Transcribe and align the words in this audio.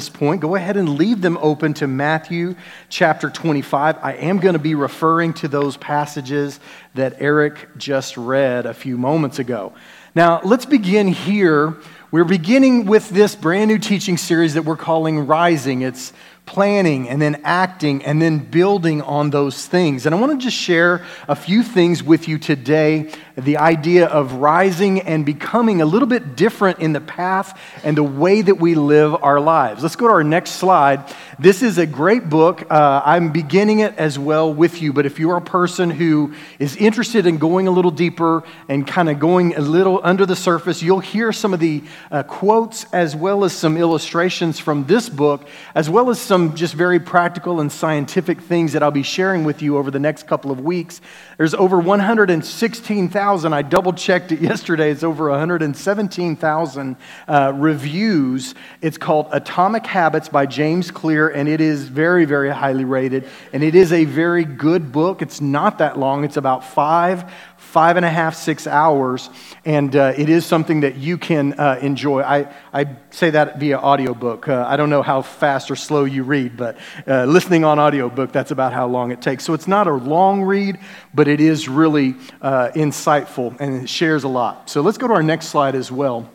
this 0.00 0.08
point, 0.08 0.40
go 0.40 0.54
ahead 0.54 0.78
and 0.78 0.96
leave 0.96 1.20
them 1.20 1.36
open 1.42 1.74
to 1.74 1.86
Matthew 1.86 2.54
chapter 2.88 3.28
25. 3.28 3.98
I 4.00 4.14
am 4.14 4.38
going 4.38 4.54
to 4.54 4.58
be 4.58 4.74
referring 4.74 5.34
to 5.34 5.48
those 5.48 5.76
passages 5.76 6.58
that 6.94 7.16
Eric 7.18 7.68
just 7.76 8.16
read 8.16 8.64
a 8.64 8.72
few 8.72 8.96
moments 8.96 9.38
ago. 9.38 9.74
Now, 10.14 10.40
let's 10.42 10.64
begin 10.64 11.08
here. 11.08 11.76
We're 12.10 12.24
beginning 12.24 12.86
with 12.86 13.10
this 13.10 13.34
brand 13.34 13.68
new 13.68 13.78
teaching 13.78 14.16
series 14.16 14.54
that 14.54 14.62
we're 14.62 14.78
calling 14.78 15.26
Rising. 15.26 15.82
It's 15.82 16.14
planning 16.46 17.06
and 17.08 17.20
then 17.20 17.42
acting 17.44 18.02
and 18.02 18.22
then 18.22 18.38
building 18.38 19.02
on 19.02 19.28
those 19.28 19.66
things. 19.66 20.06
And 20.06 20.14
I 20.14 20.18
want 20.18 20.32
to 20.32 20.38
just 20.42 20.56
share 20.56 21.04
a 21.28 21.36
few 21.36 21.62
things 21.62 22.02
with 22.02 22.26
you 22.26 22.38
today 22.38 23.12
the 23.40 23.56
idea 23.56 24.06
of 24.06 24.34
rising 24.34 25.00
and 25.00 25.24
becoming 25.24 25.80
a 25.80 25.84
little 25.86 26.08
bit 26.08 26.36
different 26.36 26.80
in 26.80 26.92
the 26.92 27.00
path 27.00 27.58
and 27.82 27.96
the 27.96 28.02
way 28.02 28.42
that 28.42 28.56
we 28.56 28.74
live 28.74 29.16
our 29.22 29.40
lives. 29.40 29.82
Let's 29.82 29.96
go 29.96 30.08
to 30.08 30.12
our 30.12 30.24
next 30.24 30.52
slide. 30.52 31.14
This 31.38 31.62
is 31.62 31.78
a 31.78 31.86
great 31.86 32.28
book. 32.28 32.70
Uh, 32.70 33.02
I'm 33.04 33.32
beginning 33.32 33.80
it 33.80 33.96
as 33.96 34.18
well 34.18 34.52
with 34.52 34.82
you, 34.82 34.92
but 34.92 35.06
if 35.06 35.18
you're 35.18 35.36
a 35.36 35.40
person 35.40 35.90
who 35.90 36.34
is 36.58 36.76
interested 36.76 37.26
in 37.26 37.38
going 37.38 37.66
a 37.66 37.70
little 37.70 37.90
deeper 37.90 38.44
and 38.68 38.86
kind 38.86 39.08
of 39.08 39.18
going 39.18 39.56
a 39.56 39.60
little 39.60 40.00
under 40.02 40.26
the 40.26 40.36
surface, 40.36 40.82
you'll 40.82 41.00
hear 41.00 41.32
some 41.32 41.54
of 41.54 41.60
the 41.60 41.82
uh, 42.10 42.22
quotes 42.24 42.84
as 42.92 43.16
well 43.16 43.44
as 43.44 43.52
some 43.52 43.76
illustrations 43.76 44.58
from 44.58 44.84
this 44.84 45.08
book, 45.08 45.46
as 45.74 45.88
well 45.88 46.10
as 46.10 46.20
some 46.20 46.54
just 46.54 46.74
very 46.74 47.00
practical 47.00 47.60
and 47.60 47.72
scientific 47.72 48.40
things 48.40 48.74
that 48.74 48.82
I'll 48.82 48.90
be 48.90 49.02
sharing 49.02 49.44
with 49.44 49.62
you 49.62 49.78
over 49.78 49.90
the 49.90 49.98
next 49.98 50.26
couple 50.26 50.50
of 50.50 50.60
weeks. 50.60 51.00
There's 51.38 51.54
over 51.54 51.78
116,000. 51.78 53.29
I 53.30 53.62
double 53.62 53.92
checked 53.92 54.32
it 54.32 54.40
yesterday. 54.50 54.90
It's 54.90 55.04
over 55.04 55.30
117,000 55.30 56.96
uh, 57.28 57.52
reviews. 57.54 58.56
It's 58.82 58.98
called 58.98 59.28
Atomic 59.30 59.86
Habits 59.86 60.28
by 60.28 60.46
James 60.46 60.90
Clear, 60.90 61.28
and 61.28 61.48
it 61.48 61.60
is 61.60 61.84
very, 61.84 62.24
very 62.24 62.50
highly 62.50 62.84
rated. 62.84 63.28
And 63.52 63.62
it 63.62 63.76
is 63.76 63.92
a 63.92 64.04
very 64.04 64.44
good 64.44 64.90
book. 64.90 65.22
It's 65.22 65.40
not 65.40 65.78
that 65.78 65.96
long, 65.96 66.24
it's 66.24 66.36
about 66.36 66.64
five 66.64 67.32
five 67.70 67.96
and 67.96 68.04
a 68.04 68.10
half, 68.10 68.34
six 68.34 68.66
hours, 68.66 69.30
and 69.64 69.94
uh, 69.94 70.12
it 70.16 70.28
is 70.28 70.44
something 70.44 70.80
that 70.80 70.96
you 70.96 71.16
can 71.16 71.52
uh, 71.52 71.78
enjoy. 71.80 72.20
I, 72.20 72.52
I 72.72 72.96
say 73.10 73.30
that 73.30 73.60
via 73.60 73.78
audiobook. 73.78 74.48
Uh, 74.48 74.64
I 74.66 74.76
don't 74.76 74.90
know 74.90 75.02
how 75.02 75.22
fast 75.22 75.70
or 75.70 75.76
slow 75.76 76.04
you 76.04 76.24
read, 76.24 76.56
but 76.56 76.76
uh, 77.06 77.26
listening 77.26 77.64
on 77.64 77.78
audiobook, 77.78 78.32
that's 78.32 78.50
about 78.50 78.72
how 78.72 78.88
long 78.88 79.12
it 79.12 79.22
takes. 79.22 79.44
So 79.44 79.54
it's 79.54 79.68
not 79.68 79.86
a 79.86 79.92
long 79.92 80.42
read, 80.42 80.80
but 81.14 81.28
it 81.28 81.40
is 81.40 81.68
really 81.68 82.16
uh, 82.42 82.70
insightful 82.74 83.58
and 83.60 83.84
it 83.84 83.88
shares 83.88 84.24
a 84.24 84.28
lot. 84.28 84.68
So 84.68 84.80
let's 84.80 84.98
go 84.98 85.06
to 85.06 85.14
our 85.14 85.22
next 85.22 85.46
slide 85.46 85.76
as 85.76 85.92
well. 85.92 86.28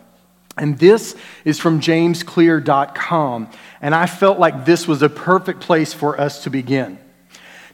And 0.57 0.79
this 0.79 1.17
is 1.43 1.59
from 1.59 1.81
jamesclear.com. 1.81 3.49
And 3.81 3.93
I 3.93 4.05
felt 4.05 4.39
like 4.39 4.63
this 4.63 4.87
was 4.87 5.01
a 5.01 5.09
perfect 5.09 5.59
place 5.59 5.93
for 5.93 6.19
us 6.19 6.43
to 6.43 6.49
begin. 6.49 6.97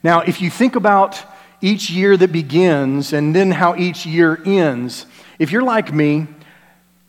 Now, 0.01 0.21
if 0.21 0.41
you 0.41 0.49
think 0.49 0.75
about 0.75 1.23
each 1.61 1.89
year 1.89 2.17
that 2.17 2.31
begins 2.31 3.13
and 3.13 3.35
then 3.35 3.51
how 3.51 3.75
each 3.75 4.05
year 4.05 4.41
ends. 4.45 5.05
If 5.39 5.51
you're 5.51 5.63
like 5.63 5.93
me, 5.93 6.27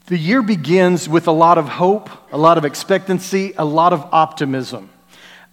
the 0.06 0.19
year 0.19 0.42
begins 0.42 1.09
with 1.09 1.27
a 1.27 1.33
lot 1.33 1.59
of 1.59 1.69
hope, 1.69 2.11
a 2.33 2.39
lot 2.39 2.59
of 2.59 2.64
expectancy, 2.64 3.55
a 3.56 3.64
lot 3.64 3.92
of 3.92 4.06
optimism. 4.12 4.91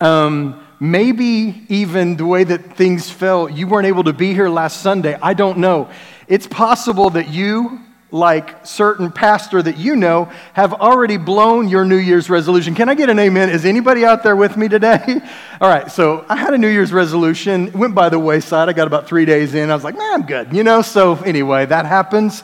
Um, 0.02 0.66
maybe 0.80 1.66
even 1.69 2.17
the 2.17 2.25
way 2.25 2.44
that 2.44 2.75
things 2.75 3.09
felt, 3.09 3.53
you 3.53 3.67
weren't 3.67 3.88
able 3.88 4.03
to 4.06 4.14
be 4.14 4.33
here 4.33 4.50
last 4.50 4.81
Sunday. 4.81 5.17
I 5.22 5.34
don't 5.34 5.59
know. 5.59 5.89
It's 6.28 6.47
possible 6.47 7.09
that 7.11 7.30
you 7.30 7.80
like 8.11 8.65
certain 8.65 9.11
pastor 9.11 9.61
that 9.61 9.77
you 9.77 9.95
know 9.95 10.31
have 10.53 10.73
already 10.73 11.17
blown 11.17 11.67
your 11.67 11.85
New 11.85 11.97
Year's 11.97 12.29
resolution. 12.29 12.73
Can 12.73 12.89
I 12.89 12.95
get 12.95 13.09
an 13.09 13.19
amen? 13.19 13.49
Is 13.49 13.66
anybody 13.66 14.03
out 14.03 14.23
there 14.23 14.35
with 14.35 14.57
me 14.57 14.67
today? 14.67 15.21
All 15.61 15.69
right, 15.69 15.91
so 15.91 16.25
I 16.27 16.35
had 16.35 16.53
a 16.53 16.57
New 16.57 16.69
Year's 16.69 16.91
resolution, 16.91 17.67
it 17.67 17.75
went 17.75 17.93
by 17.93 18.09
the 18.09 18.19
wayside. 18.19 18.69
I 18.69 18.73
got 18.73 18.88
about 18.88 19.07
three 19.07 19.25
days 19.25 19.53
in. 19.53 19.69
I 19.69 19.75
was 19.75 19.83
like, 19.83 19.97
man, 19.97 20.13
I'm 20.13 20.25
good, 20.25 20.53
you 20.53 20.63
know? 20.63 20.81
So 20.81 21.17
anyway, 21.17 21.66
that 21.67 21.85
happens. 21.85 22.44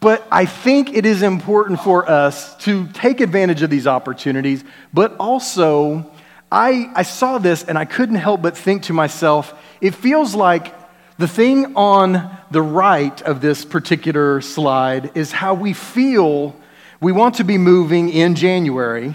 But 0.00 0.26
I 0.30 0.46
think 0.46 0.94
it 0.94 1.06
is 1.06 1.22
important 1.22 1.80
for 1.80 2.08
us 2.08 2.56
to 2.58 2.86
take 2.88 3.20
advantage 3.20 3.62
of 3.62 3.70
these 3.70 3.86
opportunities, 3.86 4.62
but 4.92 5.16
also, 5.18 6.10
I, 6.52 6.90
I 6.94 7.02
saw 7.02 7.38
this 7.38 7.64
and 7.64 7.76
I 7.76 7.84
couldn't 7.84 8.16
help 8.16 8.42
but 8.42 8.56
think 8.56 8.84
to 8.84 8.92
myself, 8.92 9.54
it 9.80 9.94
feels 9.94 10.34
like 10.34 10.72
the 11.18 11.28
thing 11.28 11.76
on 11.76 12.36
the 12.50 12.62
right 12.62 13.22
of 13.22 13.40
this 13.40 13.64
particular 13.64 14.40
slide 14.40 15.16
is 15.16 15.30
how 15.30 15.54
we 15.54 15.72
feel 15.72 16.56
we 17.00 17.12
want 17.12 17.36
to 17.36 17.44
be 17.44 17.58
moving 17.58 18.08
in 18.08 18.34
January. 18.34 19.14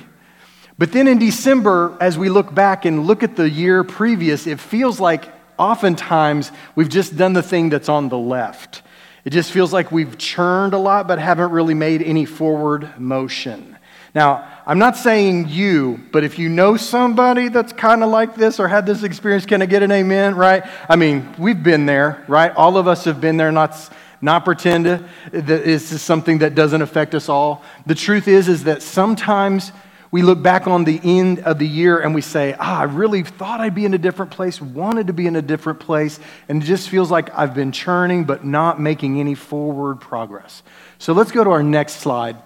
But 0.77 0.93
then 0.93 1.07
in 1.07 1.19
December, 1.19 1.97
as 1.99 2.17
we 2.17 2.29
look 2.29 2.55
back 2.55 2.85
and 2.85 3.05
look 3.05 3.21
at 3.21 3.35
the 3.35 3.49
year 3.49 3.83
previous, 3.83 4.47
it 4.47 4.61
feels 4.61 4.99
like 4.99 5.25
oftentimes 5.57 6.53
we've 6.75 6.87
just 6.87 7.17
done 7.17 7.33
the 7.33 7.43
thing 7.43 7.69
that's 7.69 7.89
on 7.89 8.07
the 8.07 8.17
left. 8.17 8.81
It 9.25 9.31
just 9.31 9.51
feels 9.51 9.73
like 9.73 9.91
we've 9.91 10.17
churned 10.17 10.73
a 10.73 10.77
lot 10.77 11.05
but 11.05 11.19
haven't 11.19 11.51
really 11.51 11.73
made 11.73 12.01
any 12.01 12.23
forward 12.23 12.97
motion. 12.97 13.77
Now, 14.15 14.47
I'm 14.69 14.77
not 14.77 14.95
saying 14.95 15.47
you, 15.49 15.99
but 16.11 16.23
if 16.23 16.37
you 16.37 16.47
know 16.47 16.77
somebody 16.77 17.49
that's 17.49 17.73
kind 17.73 18.03
of 18.03 18.11
like 18.11 18.35
this 18.35 18.59
or 18.59 18.67
had 18.67 18.85
this 18.85 19.01
experience, 19.01 19.47
can 19.47 19.63
I 19.63 19.65
get 19.65 19.81
an 19.81 19.91
amen, 19.91 20.35
right? 20.35 20.63
I 20.87 20.95
mean, 20.95 21.27
we've 21.39 21.63
been 21.63 21.87
there, 21.87 22.23
right? 22.27 22.55
All 22.55 22.77
of 22.77 22.87
us 22.87 23.05
have 23.05 23.19
been 23.19 23.35
there, 23.35 23.51
not, 23.51 23.75
not 24.21 24.45
pretend 24.45 24.85
that 24.85 25.03
this 25.31 25.91
is 25.91 26.03
something 26.03 26.37
that 26.37 26.53
doesn't 26.53 26.83
affect 26.83 27.15
us 27.15 27.29
all. 27.29 27.63
The 27.87 27.95
truth 27.95 28.27
is, 28.27 28.47
is 28.47 28.65
that 28.65 28.83
sometimes 28.83 29.71
we 30.11 30.21
look 30.21 30.39
back 30.43 30.67
on 30.67 30.83
the 30.83 31.01
end 31.03 31.39
of 31.39 31.57
the 31.57 31.67
year 31.67 31.99
and 31.99 32.13
we 32.13 32.21
say, 32.21 32.55
ah, 32.59 32.81
I 32.81 32.83
really 32.83 33.23
thought 33.23 33.61
I'd 33.61 33.73
be 33.73 33.85
in 33.85 33.95
a 33.95 33.97
different 33.97 34.29
place, 34.29 34.61
wanted 34.61 35.07
to 35.07 35.13
be 35.13 35.25
in 35.25 35.35
a 35.35 35.41
different 35.41 35.79
place, 35.79 36.19
and 36.47 36.61
it 36.61 36.67
just 36.67 36.89
feels 36.89 37.09
like 37.09 37.35
I've 37.35 37.55
been 37.55 37.71
churning 37.71 38.23
but 38.23 38.45
not 38.45 38.79
making 38.79 39.19
any 39.19 39.33
forward 39.33 39.99
progress. 39.99 40.61
So 40.99 41.13
let's 41.13 41.31
go 41.31 41.43
to 41.43 41.49
our 41.49 41.63
next 41.63 42.01
slide. 42.01 42.37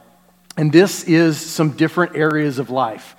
And 0.58 0.72
this 0.72 1.04
is 1.04 1.40
some 1.40 1.72
different 1.72 2.16
areas 2.16 2.60
of 2.60 2.70
life. 2.70 3.16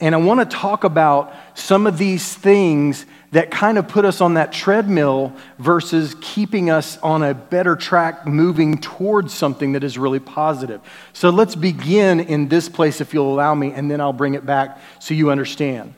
And 0.00 0.14
I 0.14 0.18
want 0.18 0.38
to 0.40 0.56
talk 0.56 0.84
about 0.84 1.34
some 1.54 1.86
of 1.86 1.98
these 1.98 2.34
things 2.34 3.04
that 3.32 3.50
kind 3.50 3.76
of 3.76 3.88
put 3.88 4.04
us 4.04 4.20
on 4.20 4.34
that 4.34 4.52
treadmill 4.52 5.34
versus 5.58 6.14
keeping 6.20 6.70
us 6.70 6.96
on 6.98 7.22
a 7.22 7.34
better 7.34 7.76
track 7.76 8.26
moving 8.26 8.78
towards 8.78 9.34
something 9.34 9.72
that 9.72 9.84
is 9.84 9.98
really 9.98 10.20
positive. 10.20 10.80
So 11.12 11.30
let's 11.30 11.54
begin 11.54 12.20
in 12.20 12.48
this 12.48 12.68
place, 12.68 13.00
if 13.00 13.12
you'll 13.12 13.32
allow 13.32 13.54
me, 13.54 13.72
and 13.72 13.90
then 13.90 14.00
I'll 14.00 14.12
bring 14.12 14.34
it 14.34 14.46
back 14.46 14.80
so 14.98 15.14
you 15.14 15.30
understand. 15.30 15.94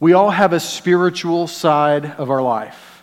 We 0.00 0.14
all 0.14 0.30
have 0.30 0.52
a 0.52 0.58
spiritual 0.58 1.46
side 1.46 2.06
of 2.06 2.30
our 2.30 2.42
life. 2.42 2.93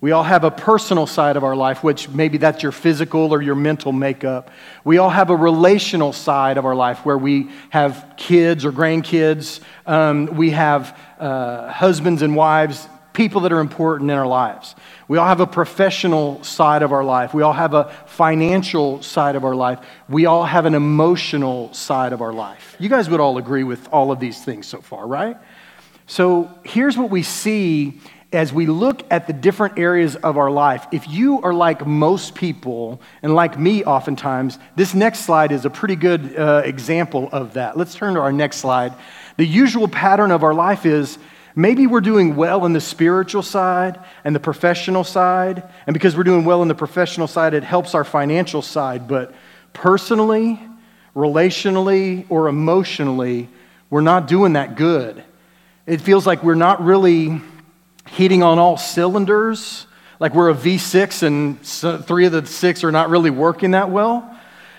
We 0.00 0.12
all 0.12 0.22
have 0.22 0.44
a 0.44 0.50
personal 0.50 1.06
side 1.06 1.36
of 1.36 1.44
our 1.44 1.56
life, 1.56 1.82
which 1.82 2.08
maybe 2.10 2.36
that's 2.36 2.62
your 2.62 2.72
physical 2.72 3.32
or 3.32 3.40
your 3.40 3.54
mental 3.54 3.92
makeup. 3.92 4.50
We 4.84 4.98
all 4.98 5.08
have 5.08 5.30
a 5.30 5.36
relational 5.36 6.12
side 6.12 6.58
of 6.58 6.66
our 6.66 6.74
life 6.74 7.06
where 7.06 7.16
we 7.16 7.50
have 7.70 8.14
kids 8.18 8.66
or 8.66 8.72
grandkids. 8.72 9.60
Um, 9.86 10.26
we 10.26 10.50
have 10.50 10.98
uh, 11.18 11.72
husbands 11.72 12.20
and 12.20 12.36
wives, 12.36 12.86
people 13.14 13.40
that 13.42 13.52
are 13.52 13.60
important 13.60 14.10
in 14.10 14.18
our 14.18 14.26
lives. 14.26 14.74
We 15.08 15.16
all 15.16 15.26
have 15.26 15.40
a 15.40 15.46
professional 15.46 16.44
side 16.44 16.82
of 16.82 16.92
our 16.92 17.04
life. 17.04 17.32
We 17.32 17.42
all 17.42 17.54
have 17.54 17.72
a 17.72 17.90
financial 18.04 19.00
side 19.02 19.34
of 19.34 19.44
our 19.46 19.54
life. 19.54 19.78
We 20.10 20.26
all 20.26 20.44
have 20.44 20.66
an 20.66 20.74
emotional 20.74 21.72
side 21.72 22.12
of 22.12 22.20
our 22.20 22.34
life. 22.34 22.76
You 22.78 22.90
guys 22.90 23.08
would 23.08 23.20
all 23.20 23.38
agree 23.38 23.64
with 23.64 23.88
all 23.90 24.12
of 24.12 24.20
these 24.20 24.44
things 24.44 24.66
so 24.66 24.82
far, 24.82 25.06
right? 25.06 25.38
So 26.06 26.50
here's 26.64 26.98
what 26.98 27.10
we 27.10 27.22
see 27.22 28.00
as 28.36 28.52
we 28.52 28.66
look 28.66 29.02
at 29.10 29.26
the 29.26 29.32
different 29.32 29.78
areas 29.78 30.14
of 30.16 30.36
our 30.36 30.50
life, 30.50 30.86
if 30.92 31.08
you 31.08 31.40
are 31.40 31.54
like 31.54 31.86
most 31.86 32.34
people, 32.34 33.00
and 33.22 33.34
like 33.34 33.58
me 33.58 33.82
oftentimes, 33.82 34.58
this 34.76 34.94
next 34.94 35.20
slide 35.20 35.52
is 35.52 35.64
a 35.64 35.70
pretty 35.70 35.96
good 35.96 36.36
uh, 36.36 36.60
example 36.64 37.30
of 37.32 37.54
that. 37.54 37.78
Let's 37.78 37.94
turn 37.94 38.14
to 38.14 38.20
our 38.20 38.32
next 38.32 38.58
slide. 38.58 38.92
The 39.38 39.46
usual 39.46 39.88
pattern 39.88 40.30
of 40.30 40.44
our 40.44 40.52
life 40.52 40.84
is 40.84 41.18
maybe 41.54 41.86
we're 41.86 42.02
doing 42.02 42.36
well 42.36 42.66
in 42.66 42.74
the 42.74 42.80
spiritual 42.80 43.42
side 43.42 43.98
and 44.22 44.36
the 44.36 44.40
professional 44.40 45.02
side, 45.02 45.62
and 45.86 45.94
because 45.94 46.14
we're 46.14 46.24
doing 46.24 46.44
well 46.44 46.60
in 46.60 46.68
the 46.68 46.74
professional 46.74 47.26
side, 47.26 47.54
it 47.54 47.64
helps 47.64 47.94
our 47.94 48.04
financial 48.04 48.60
side, 48.60 49.08
but 49.08 49.34
personally, 49.72 50.60
relationally, 51.14 52.26
or 52.28 52.48
emotionally, 52.48 53.48
we're 53.88 54.02
not 54.02 54.28
doing 54.28 54.52
that 54.52 54.76
good. 54.76 55.24
It 55.86 56.02
feels 56.02 56.26
like 56.26 56.42
we're 56.42 56.54
not 56.54 56.84
really 56.84 57.40
hitting 58.06 58.42
on 58.42 58.58
all 58.58 58.76
cylinders, 58.76 59.86
like 60.18 60.34
we're 60.34 60.50
a 60.50 60.54
V6 60.54 61.22
and 61.22 62.06
three 62.06 62.26
of 62.26 62.32
the 62.32 62.46
six 62.46 62.84
are 62.84 62.92
not 62.92 63.10
really 63.10 63.30
working 63.30 63.72
that 63.72 63.90
well. 63.90 64.32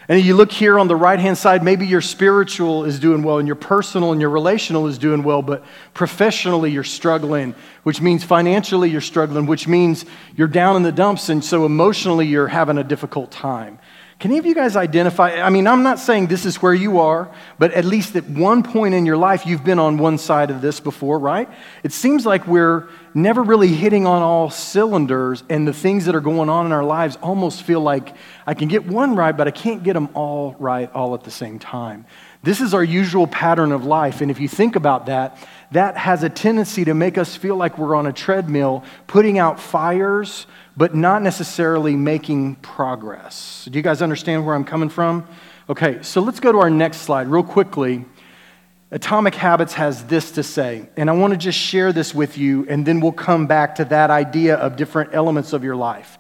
And 0.10 0.24
you 0.24 0.36
look 0.36 0.54
here 0.54 0.80
on 0.80 0.88
the 0.88 0.96
right 0.96 1.20
hand 1.20 1.38
side, 1.38 1.64
maybe 1.64 1.86
your 1.86 2.00
spiritual 2.00 2.86
is 2.86 2.98
doing 2.98 3.24
well 3.24 3.40
and 3.40 3.48
your 3.48 3.58
personal 3.58 4.14
and 4.14 4.22
your 4.22 4.30
relational 4.30 4.88
is 4.88 4.98
doing 4.98 5.22
well, 5.22 5.42
but 5.42 5.66
professionally 5.94 6.72
you're 6.72 6.86
struggling, 6.86 7.54
which 7.84 8.00
means 8.00 8.24
financially 8.24 8.90
you're 8.90 9.02
struggling, 9.02 9.48
which 9.48 9.68
means 9.68 10.06
you're 10.36 10.48
down 10.48 10.78
in 10.78 10.84
the 10.84 10.94
dumps, 10.94 11.28
and 11.28 11.44
so 11.44 11.66
emotionally 11.66 12.26
you're 12.26 12.48
having 12.48 12.78
a 12.78 12.86
difficult 12.86 13.32
time. 13.32 13.80
Can 14.20 14.32
any 14.32 14.40
of 14.40 14.48
you 14.48 14.56
guys 14.56 14.76
identify? 14.76 15.40
I 15.42 15.52
mean, 15.52 15.68
I'm 15.68 15.84
not 15.84 16.00
saying 16.00 16.26
this 16.26 16.44
is 16.44 16.60
where 16.60 16.74
you 16.74 17.00
are, 17.00 17.32
but 17.60 17.72
at 17.74 17.86
least 17.86 18.16
at 18.16 18.28
one 18.28 18.64
point 18.64 18.96
in 18.96 19.06
your 19.06 19.16
life, 19.16 19.46
you've 19.46 19.64
been 19.64 19.78
on 19.78 20.00
one 20.00 20.18
side 20.18 20.50
of 20.50 20.60
this 20.60 20.80
before, 20.80 21.20
right? 21.20 21.48
It 21.84 21.92
seems 21.92 22.26
like 22.26 22.48
we're 22.48 22.90
never 23.14 23.44
really 23.44 23.68
hitting 23.68 24.08
on 24.08 24.24
all 24.24 24.50
cylinders, 24.50 25.44
and 25.50 25.68
the 25.68 25.74
things 25.74 26.06
that 26.06 26.16
are 26.16 26.22
going 26.22 26.50
on 26.50 26.66
in 26.66 26.72
our 26.72 26.84
lives 26.84 27.16
almost 27.22 27.62
feel 27.62 27.80
like 27.80 28.16
I 28.48 28.56
can 28.56 28.68
get 28.70 28.88
one 28.88 29.16
right, 29.16 29.38
but 29.38 29.48
I 29.48 29.52
can't 29.52 29.84
get 29.84 29.94
them 29.94 30.10
all 30.16 30.56
right 30.58 30.92
all 30.94 31.14
at 31.14 31.24
the 31.24 31.32
same 31.32 31.60
time. 31.60 32.08
This 32.42 32.60
is 32.60 32.74
our 32.74 32.84
usual 32.84 33.28
pattern 33.28 33.72
of 33.72 33.86
life, 33.86 34.22
and 34.22 34.32
if 34.32 34.40
you 34.40 34.48
think 34.48 34.76
about 34.76 35.06
that, 35.08 35.38
that 35.72 35.96
has 35.96 36.24
a 36.24 36.30
tendency 36.30 36.86
to 36.86 36.96
make 36.96 37.20
us 37.20 37.36
feel 37.36 37.56
like 37.56 37.78
we're 37.78 37.96
on 37.96 38.08
a 38.08 38.14
treadmill, 38.14 38.84
putting 39.06 39.38
out 39.38 39.60
fires 39.60 40.48
but 40.78 40.94
not 40.94 41.24
necessarily 41.24 41.96
making 41.96 42.56
progress. 42.56 43.68
Do 43.70 43.78
you 43.78 43.84
guys 43.84 44.04
understand 44.04 44.46
where 44.46 44.54
I'm 44.54 44.64
coming 44.64 44.90
from? 44.90 45.28
Okay, 45.68 46.02
so 46.04 46.22
let's 46.22 46.40
go 46.40 46.52
to 46.52 46.60
our 46.60 46.70
next 46.70 46.98
slide 46.98 47.28
real 47.28 47.44
quickly. 47.44 48.06
Atomic 48.92 49.36
Habits 49.36 49.74
has 49.74 50.06
this 50.06 50.32
to 50.34 50.44
say, 50.44 50.88
and 50.96 51.10
I 51.10 51.14
want 51.14 51.34
to 51.34 51.38
just 51.38 51.60
share 51.60 51.92
this 51.92 52.14
with 52.16 52.38
you, 52.38 52.66
and 52.70 52.86
then 52.86 53.02
we'll 53.02 53.12
come 53.12 53.48
back 53.48 53.76
to 53.76 53.86
that 53.86 54.12
idea 54.12 54.56
of 54.56 54.78
different 54.78 55.14
elements 55.14 55.52
of 55.52 55.64
your 55.64 55.76
life. 55.76 56.18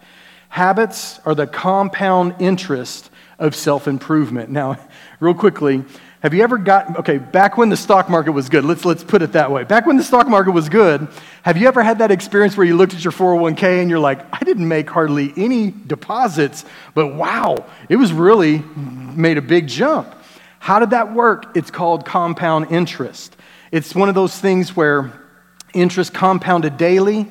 Habits 0.50 1.19
are 1.24 1.36
the 1.36 1.48
compound 1.48 2.36
interest 2.39 3.10
of 3.39 3.56
self 3.56 3.88
improvement. 3.88 4.50
Now, 4.50 4.77
real 5.19 5.33
quickly, 5.33 5.86
have 6.22 6.34
you 6.34 6.42
ever 6.42 6.58
got, 6.58 7.00
okay, 7.00 7.19
back 7.19 7.58
when 7.58 7.69
the 7.69 7.78
stock 7.78 8.10
market 8.10 8.31
was 8.31 8.50
good, 8.50 8.66
let's, 8.66 8.86
let's 8.86 9.04
put 9.04 9.22
it 9.22 9.34
that 9.34 9.52
way. 9.52 9.64
Back 9.64 9.86
when 9.86 9.98
the 9.98 10.04
stock 10.04 10.28
market 10.28 10.52
was 10.52 10.68
good, 10.68 11.08
have 11.44 11.58
you 11.58 11.68
ever 11.68 11.84
had 11.84 12.00
that 12.00 12.10
experience 12.10 12.58
where 12.58 12.66
you 12.66 12.75
looked 12.75 12.96
at 12.96 13.04
your 13.04 13.14
401k 13.14 13.81
and 13.81 13.90
you're 13.90 14.00
like, 14.00 14.25
I 14.34 14.40
didn't 14.44 14.68
make 14.68 14.90
hardly 14.90 15.31
any 15.38 15.72
deposits, 15.72 16.66
but 16.96 17.14
wow, 17.14 17.66
it 17.88 17.98
was 17.98 18.12
really 18.12 18.60
made 18.75 19.38
a 19.38 19.44
big 19.44 19.68
jump. 19.68 20.12
How 20.60 20.80
did 20.80 20.90
that 20.90 21.14
work? 21.14 21.56
It's 21.56 21.69
called 21.69 22.04
compound 22.04 22.72
interest. 22.72 23.36
It's 23.72 23.94
one 23.94 24.10
of 24.10 24.16
those 24.16 24.38
things 24.38 24.75
where 24.75 25.13
interest 25.74 26.13
compounded 26.13 26.78
daily 26.78 27.28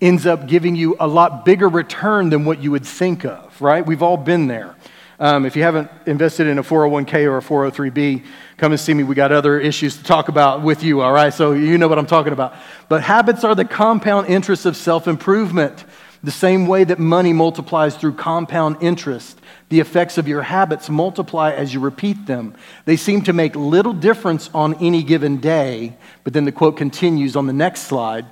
ends 0.00 0.26
up 0.26 0.46
giving 0.46 0.76
you 0.76 0.96
a 1.00 1.06
lot 1.06 1.44
bigger 1.44 1.68
return 1.68 2.28
than 2.28 2.44
what 2.44 2.62
you 2.62 2.70
would 2.72 2.84
think 2.84 3.24
of, 3.24 3.60
right? 3.60 3.84
We've 3.84 4.02
all 4.02 4.16
been 4.18 4.48
there. 4.48 4.76
Um, 5.20 5.46
if 5.46 5.56
you 5.56 5.64
haven't 5.64 5.90
invested 6.06 6.46
in 6.46 6.58
a 6.58 6.62
401k 6.62 7.24
or 7.24 7.38
a 7.38 7.40
403b, 7.40 8.24
come 8.56 8.70
and 8.70 8.80
see 8.80 8.94
me. 8.94 9.02
We 9.02 9.16
got 9.16 9.32
other 9.32 9.58
issues 9.58 9.96
to 9.96 10.04
talk 10.04 10.28
about 10.28 10.62
with 10.62 10.84
you, 10.84 11.00
all 11.00 11.12
right? 11.12 11.34
So 11.34 11.52
you 11.52 11.76
know 11.76 11.88
what 11.88 11.98
I'm 11.98 12.06
talking 12.06 12.32
about. 12.32 12.54
But 12.88 13.02
habits 13.02 13.42
are 13.42 13.56
the 13.56 13.64
compound 13.64 14.28
interest 14.28 14.64
of 14.64 14.76
self 14.76 15.08
improvement. 15.08 15.84
The 16.22 16.30
same 16.30 16.66
way 16.66 16.84
that 16.84 16.98
money 16.98 17.32
multiplies 17.32 17.96
through 17.96 18.14
compound 18.14 18.78
interest, 18.80 19.40
the 19.68 19.78
effects 19.78 20.18
of 20.18 20.26
your 20.26 20.42
habits 20.42 20.88
multiply 20.88 21.52
as 21.52 21.72
you 21.72 21.78
repeat 21.78 22.26
them. 22.26 22.54
They 22.86 22.96
seem 22.96 23.22
to 23.22 23.32
make 23.32 23.54
little 23.54 23.92
difference 23.92 24.50
on 24.52 24.74
any 24.82 25.04
given 25.04 25.38
day, 25.38 25.96
but 26.24 26.32
then 26.32 26.44
the 26.44 26.50
quote 26.50 26.76
continues 26.76 27.36
on 27.36 27.46
the 27.46 27.52
next 27.52 27.82
slide. 27.82 28.26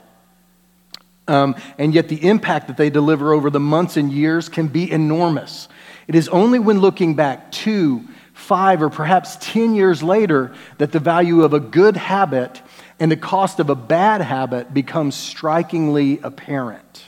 Um, 1.28 1.56
and 1.78 1.92
yet, 1.94 2.08
the 2.08 2.24
impact 2.28 2.68
that 2.68 2.76
they 2.76 2.90
deliver 2.90 3.32
over 3.32 3.50
the 3.50 3.60
months 3.60 3.96
and 3.96 4.12
years 4.12 4.48
can 4.48 4.68
be 4.68 4.90
enormous. 4.90 5.68
It 6.06 6.14
is 6.14 6.28
only 6.28 6.58
when 6.58 6.80
looking 6.80 7.14
back 7.14 7.50
two, 7.50 8.04
five, 8.32 8.82
or 8.82 8.90
perhaps 8.90 9.36
10 9.40 9.74
years 9.74 10.02
later 10.02 10.54
that 10.78 10.92
the 10.92 11.00
value 11.00 11.42
of 11.42 11.52
a 11.52 11.60
good 11.60 11.96
habit 11.96 12.62
and 13.00 13.10
the 13.10 13.16
cost 13.16 13.60
of 13.60 13.70
a 13.70 13.74
bad 13.74 14.20
habit 14.20 14.72
becomes 14.72 15.14
strikingly 15.14 16.20
apparent. 16.22 17.04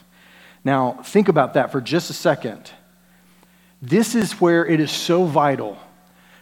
Now, 0.64 1.00
think 1.04 1.28
about 1.28 1.54
that 1.54 1.70
for 1.70 1.80
just 1.80 2.10
a 2.10 2.14
second. 2.14 2.70
This 3.80 4.14
is 4.14 4.32
where 4.40 4.66
it 4.66 4.80
is 4.80 4.90
so 4.90 5.24
vital 5.24 5.78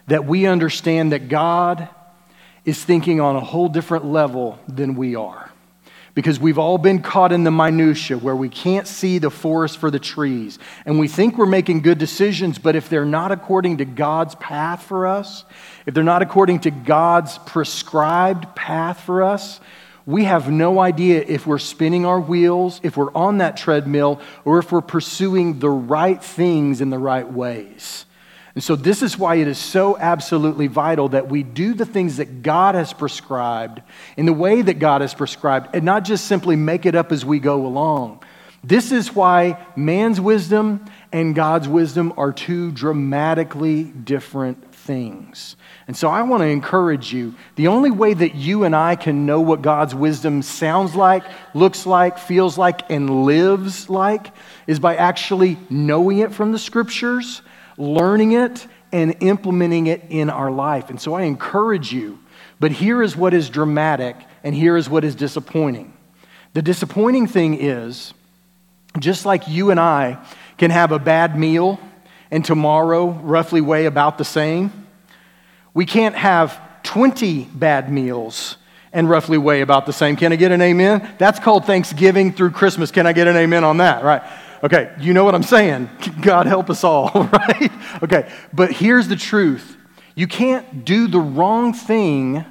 that 0.07 0.25
we 0.25 0.47
understand 0.47 1.13
that 1.13 1.29
God 1.29 1.89
is 2.65 2.83
thinking 2.83 3.21
on 3.21 3.37
a 3.37 3.41
whole 3.41 3.69
different 3.69 4.07
level 4.07 4.59
than 4.67 4.97
we 4.97 5.15
are 5.15 5.46
because 6.17 6.41
we've 6.41 6.59
all 6.59 6.79
been 6.79 7.03
caught 7.03 7.31
in 7.31 7.45
the 7.45 7.51
minutia 7.51 8.17
where 8.17 8.35
we 8.35 8.49
can't 8.49 8.89
see 8.89 9.19
the 9.19 9.31
forest 9.31 9.77
for 9.77 9.91
the 9.91 9.99
trees. 9.99 10.59
And 10.87 10.99
we 10.99 11.09
think 11.09 11.37
we're 11.37 11.45
making 11.45 11.83
good 11.83 11.99
decisions 11.99 12.59
but 12.59 12.75
if 12.75 12.89
they're 12.89 13.05
not 13.05 13.31
according 13.31 13.77
to 13.77 13.85
God's 13.85 14.35
path 14.37 14.83
for 14.83 15.07
us 15.07 15.45
if 15.85 15.95
they're 15.95 16.03
not 16.03 16.23
according 16.23 16.61
to 16.61 16.71
God's 16.71 17.39
prescribed 17.39 18.57
path 18.57 19.01
for 19.01 19.23
us 19.23 19.61
we 20.07 20.25
have 20.25 20.51
no 20.51 20.79
idea 20.79 21.23
if 21.27 21.47
we're 21.47 21.59
spinning 21.59 22.07
our 22.07 22.21
wheels 22.21 22.81
if 22.83 22.97
we're 22.97 23.13
on 23.13 23.39
that 23.39 23.59
treadmill 23.59 24.21
or 24.47 24.59
if 24.59 24.73
we're 24.73 24.81
pursuing 24.81 25.59
the 25.59 25.69
right 25.69 26.23
things 26.25 26.81
in 26.81 26.89
the 26.89 26.99
right 26.99 27.31
ways 27.31 28.06
and 28.57 28.65
so, 28.65 28.75
this 28.75 29.03
is 29.03 29.19
why 29.19 29.35
it 29.35 29.49
is 29.49 29.59
so 29.59 29.99
absolutely 29.99 30.67
vital 30.67 31.11
that 31.11 31.29
we 31.29 31.43
do 31.43 31.75
the 31.75 31.85
things 31.85 32.17
that 32.17 32.43
God 32.43 32.75
has 32.75 32.95
prescribed 32.95 33.83
in 34.17 34.25
the 34.25 34.33
way 34.33 34.63
that 34.63 34.79
God 34.79 35.03
has 35.03 35.13
prescribed 35.13 35.75
and 35.75 35.85
not 35.85 36.05
just 36.05 36.25
simply 36.25 36.57
make 36.57 36.87
it 36.87 36.95
up 36.95 37.13
as 37.13 37.23
we 37.23 37.39
go 37.39 37.67
along. 37.67 38.25
This 38.65 38.93
is 38.93 39.15
why 39.15 39.63
man's 39.77 40.23
wisdom 40.23 40.87
and 41.13 41.35
God's 41.35 41.69
wisdom 41.69 42.15
are 42.17 42.33
two 42.33 42.73
dramatically 42.73 43.85
different 43.85 44.75
things. 44.75 45.57
And 45.87 45.95
so 45.95 46.09
I 46.09 46.23
want 46.23 46.41
to 46.41 46.47
encourage 46.47 47.13
you 47.13 47.35
the 47.57 47.67
only 47.67 47.91
way 47.91 48.15
that 48.15 48.37
you 48.37 48.65
and 48.65 48.75
I 48.75 48.97
can 48.97 49.27
know 49.27 49.43
what 49.43 49.61
God's 49.61 49.95
wisdom 49.95 50.41
sounds 50.41 50.95
like, 50.95 51.25
looks 51.53 51.85
like, 51.85 52.19
feels 52.19 52.57
like, 52.57 52.91
and 52.91 53.27
lives 53.27 53.91
like 53.91 54.33
is 54.67 54.79
by 54.79 54.97
actually 54.97 55.59
knowing 55.69 56.21
it 56.21 56.33
from 56.33 56.53
the 56.53 56.59
scriptures 56.59 57.43
learning 57.77 58.33
it 58.33 58.67
and 58.93 59.17
implementing 59.21 59.87
it 59.87 60.03
in 60.09 60.31
our 60.31 60.51
life. 60.51 60.91
And 60.91 61.01
so 61.01 61.15
I 61.15 61.23
encourage 61.23 61.93
you, 61.93 62.19
but 62.59 62.73
here 62.73 63.03
is 63.03 63.17
what 63.17 63.35
is 63.35 63.51
dramatic 63.51 64.17
and 64.43 64.55
here 64.55 64.77
is 64.77 64.89
what 64.89 65.05
is 65.05 65.15
disappointing. 65.15 65.93
The 66.55 66.63
disappointing 66.63 67.27
thing 67.27 67.61
is, 67.61 68.15
just 68.99 69.27
like 69.27 69.49
you 69.49 69.71
and 69.71 69.79
I 69.79 70.25
can 70.57 70.71
have 70.71 70.93
a 70.93 70.99
bad 70.99 71.39
meal 71.39 71.79
and 72.31 72.45
tomorrow 72.45 73.09
roughly 73.09 73.61
weigh 73.61 73.87
about 73.87 74.19
the 74.19 74.25
same, 74.25 74.87
we 75.75 75.85
can't 75.85 76.15
have 76.15 76.59
20 76.83 77.45
bad 77.45 77.93
meals 77.93 78.57
and 78.93 79.11
roughly 79.11 79.37
weigh 79.37 79.61
about 79.61 79.85
the 79.85 79.93
same. 79.93 80.17
Can 80.17 80.33
I 80.33 80.37
get 80.37 80.53
an 80.53 80.63
amen? 80.63 81.07
That's 81.19 81.39
called 81.39 81.67
Thanksgiving 81.67 82.33
through 82.33 82.53
Christmas. 82.53 82.91
Can 82.91 83.07
I 83.07 83.13
get 83.13 83.27
an 83.27 83.37
amen 83.37 83.63
on 83.63 83.77
that? 83.77 84.03
Right. 84.03 84.23
Okay, 84.63 84.95
you 84.99 85.13
know 85.13 85.25
what 85.25 85.35
I'm 85.35 85.43
saying. 85.43 85.89
God 86.21 86.47
help 86.47 86.71
us 86.71 86.85
all, 86.85 87.11
right? 87.15 87.71
Okay, 88.03 88.31
but 88.53 88.73
here's 88.73 89.09
the 89.09 89.17
truth 89.17 89.77
you 90.15 90.27
can't 90.27 90.85
do 90.85 91.09
the 91.09 91.21
wrong 91.21 91.73
thing. 91.73 92.45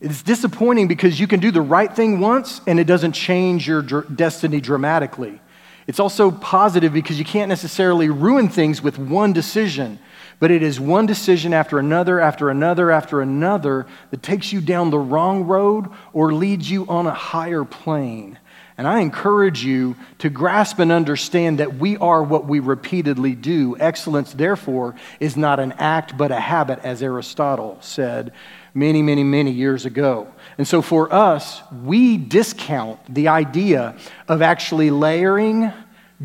It's 0.00 0.22
disappointing 0.22 0.88
because 0.88 1.18
you 1.18 1.26
can 1.26 1.40
do 1.40 1.50
the 1.50 1.62
right 1.62 1.94
thing 1.94 2.20
once 2.20 2.60
and 2.66 2.78
it 2.78 2.84
doesn't 2.84 3.12
change 3.12 3.66
your 3.66 3.80
dr- 3.80 4.14
destiny 4.14 4.60
dramatically. 4.60 5.40
It's 5.86 6.00
also 6.00 6.30
positive 6.30 6.92
because 6.92 7.18
you 7.18 7.24
can't 7.24 7.48
necessarily 7.48 8.08
ruin 8.08 8.48
things 8.48 8.82
with 8.82 8.98
one 8.98 9.32
decision, 9.32 9.98
but 10.40 10.50
it 10.50 10.62
is 10.62 10.80
one 10.80 11.06
decision 11.06 11.52
after 11.52 11.78
another, 11.78 12.20
after 12.20 12.50
another, 12.50 12.90
after 12.90 13.20
another 13.20 13.86
that 14.10 14.22
takes 14.22 14.52
you 14.52 14.60
down 14.60 14.90
the 14.90 14.98
wrong 14.98 15.44
road 15.44 15.88
or 16.12 16.32
leads 16.32 16.70
you 16.70 16.86
on 16.86 17.06
a 17.06 17.14
higher 17.14 17.64
plane. 17.64 18.38
And 18.76 18.88
I 18.88 19.00
encourage 19.00 19.64
you 19.64 19.94
to 20.18 20.28
grasp 20.28 20.80
and 20.80 20.90
understand 20.90 21.58
that 21.58 21.76
we 21.76 21.96
are 21.98 22.22
what 22.22 22.46
we 22.46 22.58
repeatedly 22.58 23.34
do. 23.36 23.76
Excellence, 23.78 24.32
therefore, 24.32 24.96
is 25.20 25.36
not 25.36 25.60
an 25.60 25.72
act 25.72 26.16
but 26.16 26.32
a 26.32 26.40
habit, 26.40 26.80
as 26.82 27.02
Aristotle 27.02 27.78
said 27.80 28.32
many, 28.74 29.00
many, 29.00 29.22
many 29.22 29.52
years 29.52 29.86
ago. 29.86 30.26
And 30.58 30.66
so 30.66 30.82
for 30.82 31.12
us, 31.14 31.62
we 31.84 32.16
discount 32.16 32.98
the 33.12 33.28
idea 33.28 33.96
of 34.26 34.42
actually 34.42 34.90
layering 34.90 35.72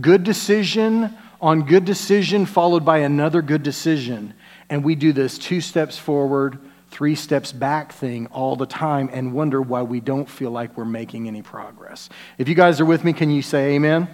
good 0.01 0.23
decision 0.23 1.15
on 1.41 1.61
good 1.61 1.85
decision 1.85 2.45
followed 2.45 2.83
by 2.83 2.99
another 2.99 3.41
good 3.41 3.63
decision. 3.63 4.33
And 4.69 4.83
we 4.83 4.95
do 4.95 5.13
this 5.13 5.37
two 5.37 5.61
steps 5.61 5.97
forward, 5.97 6.59
three 6.89 7.15
steps 7.15 7.51
back 7.51 7.93
thing 7.93 8.27
all 8.27 8.55
the 8.55 8.65
time 8.65 9.09
and 9.13 9.33
wonder 9.33 9.61
why 9.61 9.83
we 9.83 9.99
don't 9.99 10.29
feel 10.29 10.51
like 10.51 10.75
we're 10.75 10.85
making 10.85 11.27
any 11.27 11.41
progress. 11.41 12.09
If 12.37 12.49
you 12.49 12.55
guys 12.55 12.81
are 12.81 12.85
with 12.85 13.03
me, 13.03 13.13
can 13.13 13.29
you 13.29 13.41
say 13.41 13.75
amen? 13.75 14.07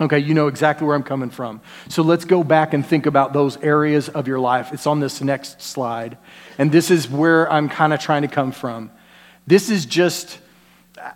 Okay, 0.00 0.18
you 0.18 0.32
know 0.32 0.48
exactly 0.48 0.86
where 0.86 0.96
I'm 0.96 1.02
coming 1.02 1.30
from. 1.30 1.60
So 1.88 2.02
let's 2.02 2.24
go 2.24 2.42
back 2.42 2.72
and 2.72 2.84
think 2.84 3.04
about 3.06 3.32
those 3.32 3.58
areas 3.58 4.08
of 4.08 4.26
your 4.26 4.40
life. 4.40 4.72
It's 4.72 4.86
on 4.86 4.98
this 4.98 5.20
next 5.20 5.60
slide. 5.60 6.16
And 6.56 6.72
this 6.72 6.90
is 6.90 7.08
where 7.08 7.50
I'm 7.52 7.68
kind 7.68 7.92
of 7.92 8.00
trying 8.00 8.22
to 8.22 8.28
come 8.28 8.50
from. 8.50 8.90
This 9.46 9.68
is 9.68 9.84
just, 9.84 10.38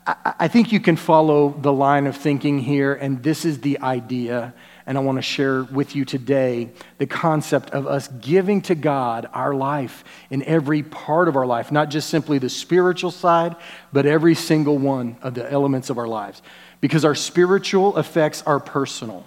I 0.06 0.48
think 0.48 0.70
you 0.70 0.80
can 0.80 0.96
follow 0.96 1.56
the 1.58 1.72
line 1.72 2.06
of 2.06 2.16
thinking 2.16 2.58
here, 2.58 2.92
and 2.94 3.22
this 3.22 3.44
is 3.44 3.60
the 3.60 3.80
idea 3.80 4.54
and 4.86 4.98
I 4.98 5.00
want 5.00 5.16
to 5.16 5.22
share 5.22 5.64
with 5.64 5.96
you 5.96 6.04
today 6.04 6.70
the 6.98 7.06
concept 7.06 7.70
of 7.70 7.86
us 7.86 8.08
giving 8.08 8.60
to 8.62 8.74
God 8.74 9.28
our 9.32 9.54
life 9.54 10.04
in 10.30 10.42
every 10.42 10.82
part 10.82 11.28
of 11.28 11.36
our 11.36 11.46
life, 11.46 11.72
not 11.72 11.88
just 11.88 12.10
simply 12.10 12.38
the 12.38 12.50
spiritual 12.50 13.10
side, 13.10 13.56
but 13.92 14.04
every 14.04 14.34
single 14.34 14.76
one 14.76 15.16
of 15.22 15.34
the 15.34 15.50
elements 15.50 15.88
of 15.88 15.96
our 15.96 16.08
lives. 16.08 16.42
Because 16.80 17.04
our 17.04 17.14
spiritual 17.14 17.96
affects 17.96 18.42
our 18.42 18.60
personal. 18.60 19.26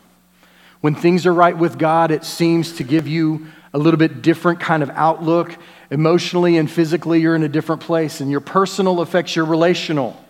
When 0.81 0.93
things 0.93 1.25
are 1.25 1.33
right 1.33 1.57
with 1.57 1.79
God, 1.79 2.11
it 2.11 2.23
seems 2.23 2.73
to 2.77 2.83
give 2.83 3.07
you 3.07 3.47
a 3.73 3.79
little 3.79 3.97
bit 3.97 4.21
different 4.21 4.59
kind 4.59 4.83
of 4.83 4.91
outlook. 4.91 5.57
Emotionally 5.89 6.57
and 6.57 6.69
physically, 6.69 7.19
you're 7.19 7.35
in 7.35 7.43
a 7.43 7.49
different 7.49 7.81
place, 7.81 8.21
and 8.21 8.29
your 8.29 8.41
personal 8.41 9.01
affects 9.01 9.35
your 9.35 9.45
relational. 9.45 10.23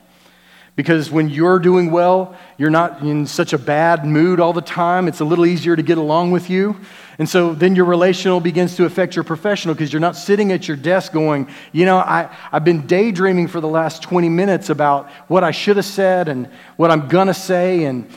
Because 0.77 1.09
when 1.09 1.27
you're 1.27 1.57
doing 1.57 1.89
well, 1.89 2.35
you're 2.59 2.69
not 2.69 3.01
in 3.01 3.25
such 3.25 3.51
a 3.51 3.57
bad 3.57 4.05
mood 4.05 4.39
all 4.39 4.53
the 4.53 4.61
time. 4.61 5.07
It's 5.07 5.21
a 5.21 5.25
little 5.25 5.47
easier 5.47 5.75
to 5.75 5.81
get 5.81 5.97
along 5.97 6.29
with 6.29 6.51
you. 6.51 6.79
And 7.17 7.27
so 7.27 7.55
then 7.55 7.75
your 7.75 7.85
relational 7.85 8.39
begins 8.39 8.75
to 8.75 8.85
affect 8.85 9.15
your 9.15 9.23
professional 9.23 9.73
because 9.73 9.91
you're 9.91 9.99
not 9.99 10.15
sitting 10.15 10.51
at 10.51 10.67
your 10.67 10.77
desk 10.77 11.11
going, 11.11 11.49
you 11.71 11.85
know, 11.85 11.97
I, 11.97 12.29
I've 12.51 12.63
been 12.63 12.85
daydreaming 12.85 13.47
for 13.47 13.59
the 13.59 13.67
last 13.67 14.03
20 14.03 14.29
minutes 14.29 14.69
about 14.69 15.09
what 15.27 15.43
I 15.43 15.49
should 15.49 15.77
have 15.77 15.85
said 15.85 16.27
and 16.27 16.47
what 16.75 16.91
I'm 16.91 17.07
going 17.07 17.25
to 17.25 17.33
say 17.33 17.85
and 17.85 18.07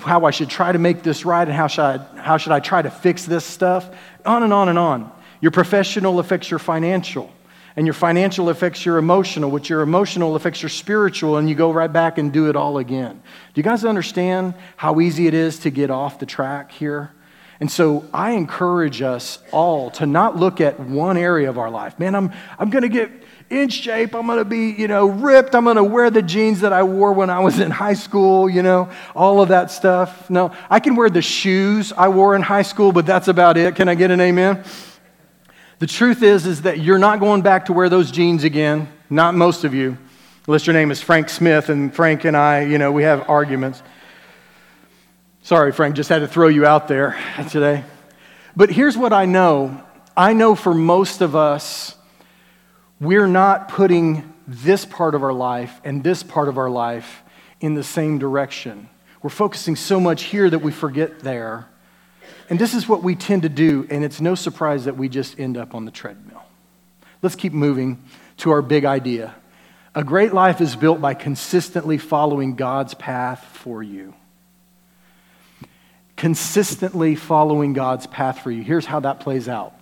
how 0.00 0.26
I 0.26 0.30
should 0.30 0.48
try 0.48 0.70
to 0.70 0.78
make 0.78 1.02
this 1.02 1.24
right 1.24 1.46
and 1.46 1.56
how 1.56 1.66
should, 1.66 1.82
I, 1.82 1.98
how 2.20 2.36
should 2.36 2.52
I 2.52 2.60
try 2.60 2.82
to 2.82 2.90
fix 2.90 3.24
this 3.24 3.44
stuff. 3.44 3.90
On 4.24 4.44
and 4.44 4.52
on 4.52 4.68
and 4.68 4.78
on. 4.78 5.10
Your 5.40 5.50
professional 5.50 6.20
affects 6.20 6.52
your 6.52 6.60
financial 6.60 7.32
and 7.76 7.86
your 7.86 7.94
financial 7.94 8.48
affects 8.48 8.84
your 8.86 8.96
emotional, 8.96 9.50
which 9.50 9.68
your 9.68 9.82
emotional 9.82 10.34
affects 10.34 10.62
your 10.62 10.70
spiritual, 10.70 11.36
and 11.36 11.48
you 11.48 11.54
go 11.54 11.70
right 11.70 11.92
back 11.92 12.16
and 12.16 12.32
do 12.32 12.48
it 12.48 12.56
all 12.56 12.78
again. 12.78 13.12
Do 13.12 13.58
you 13.58 13.62
guys 13.62 13.84
understand 13.84 14.54
how 14.76 15.00
easy 15.00 15.26
it 15.26 15.34
is 15.34 15.58
to 15.60 15.70
get 15.70 15.90
off 15.90 16.18
the 16.18 16.26
track 16.26 16.72
here? 16.72 17.12
And 17.60 17.70
so 17.70 18.04
I 18.12 18.32
encourage 18.32 19.00
us 19.00 19.38
all 19.50 19.90
to 19.92 20.06
not 20.06 20.36
look 20.36 20.60
at 20.60 20.78
one 20.80 21.16
area 21.16 21.48
of 21.48 21.58
our 21.58 21.70
life. 21.70 21.98
Man, 21.98 22.14
I'm, 22.14 22.32
I'm 22.58 22.70
going 22.70 22.82
to 22.82 22.88
get 22.88 23.10
in 23.48 23.68
shape. 23.68 24.14
I'm 24.14 24.26
going 24.26 24.38
to 24.38 24.44
be, 24.44 24.70
you 24.70 24.88
know, 24.88 25.06
ripped. 25.06 25.54
I'm 25.54 25.64
going 25.64 25.76
to 25.76 25.84
wear 25.84 26.10
the 26.10 26.20
jeans 26.20 26.60
that 26.60 26.72
I 26.72 26.82
wore 26.82 27.12
when 27.12 27.30
I 27.30 27.40
was 27.40 27.60
in 27.60 27.70
high 27.70 27.94
school, 27.94 28.48
you 28.48 28.62
know, 28.62 28.90
all 29.14 29.40
of 29.40 29.48
that 29.48 29.70
stuff. 29.70 30.28
No, 30.28 30.52
I 30.68 30.80
can 30.80 30.96
wear 30.96 31.08
the 31.08 31.22
shoes 31.22 31.92
I 31.92 32.08
wore 32.08 32.36
in 32.36 32.42
high 32.42 32.62
school, 32.62 32.92
but 32.92 33.06
that's 33.06 33.28
about 33.28 33.56
it. 33.56 33.74
Can 33.76 33.88
I 33.88 33.94
get 33.94 34.10
an 34.10 34.20
amen? 34.20 34.62
The 35.78 35.86
truth 35.86 36.22
is, 36.22 36.46
is 36.46 36.62
that 36.62 36.80
you're 36.80 36.98
not 36.98 37.20
going 37.20 37.42
back 37.42 37.66
to 37.66 37.74
wear 37.74 37.90
those 37.90 38.10
jeans 38.10 38.44
again. 38.44 38.88
Not 39.10 39.34
most 39.34 39.62
of 39.64 39.74
you, 39.74 39.98
unless 40.46 40.66
your 40.66 40.72
name 40.72 40.90
is 40.90 41.02
Frank 41.02 41.28
Smith, 41.28 41.68
and 41.68 41.94
Frank 41.94 42.24
and 42.24 42.34
I, 42.34 42.62
you 42.62 42.78
know, 42.78 42.92
we 42.92 43.02
have 43.02 43.28
arguments. 43.28 43.82
Sorry, 45.42 45.72
Frank, 45.72 45.94
just 45.94 46.08
had 46.08 46.20
to 46.20 46.28
throw 46.28 46.48
you 46.48 46.64
out 46.64 46.88
there 46.88 47.14
today. 47.50 47.84
But 48.56 48.70
here's 48.70 48.96
what 48.96 49.12
I 49.12 49.26
know 49.26 49.82
I 50.16 50.32
know 50.32 50.54
for 50.54 50.72
most 50.72 51.20
of 51.20 51.36
us, 51.36 51.94
we're 52.98 53.26
not 53.26 53.68
putting 53.68 54.32
this 54.48 54.86
part 54.86 55.14
of 55.14 55.22
our 55.22 55.34
life 55.34 55.78
and 55.84 56.02
this 56.02 56.22
part 56.22 56.48
of 56.48 56.56
our 56.56 56.70
life 56.70 57.22
in 57.60 57.74
the 57.74 57.84
same 57.84 58.18
direction. 58.18 58.88
We're 59.22 59.28
focusing 59.28 59.76
so 59.76 60.00
much 60.00 60.22
here 60.22 60.48
that 60.48 60.60
we 60.60 60.72
forget 60.72 61.20
there. 61.20 61.68
And 62.48 62.58
this 62.58 62.74
is 62.74 62.88
what 62.88 63.02
we 63.02 63.14
tend 63.16 63.42
to 63.42 63.48
do, 63.48 63.86
and 63.90 64.04
it's 64.04 64.20
no 64.20 64.34
surprise 64.34 64.84
that 64.84 64.96
we 64.96 65.08
just 65.08 65.38
end 65.38 65.56
up 65.56 65.74
on 65.74 65.84
the 65.84 65.90
treadmill. 65.90 66.42
Let's 67.22 67.34
keep 67.34 67.52
moving 67.52 68.04
to 68.38 68.50
our 68.50 68.62
big 68.62 68.84
idea. 68.84 69.34
A 69.94 70.04
great 70.04 70.32
life 70.32 70.60
is 70.60 70.76
built 70.76 71.00
by 71.00 71.14
consistently 71.14 71.98
following 71.98 72.54
God's 72.54 72.94
path 72.94 73.44
for 73.54 73.82
you. 73.82 74.14
Consistently 76.16 77.14
following 77.14 77.72
God's 77.72 78.06
path 78.06 78.40
for 78.40 78.50
you. 78.50 78.62
Here's 78.62 78.86
how 78.86 79.00
that 79.00 79.20
plays 79.20 79.48
out. 79.48 79.74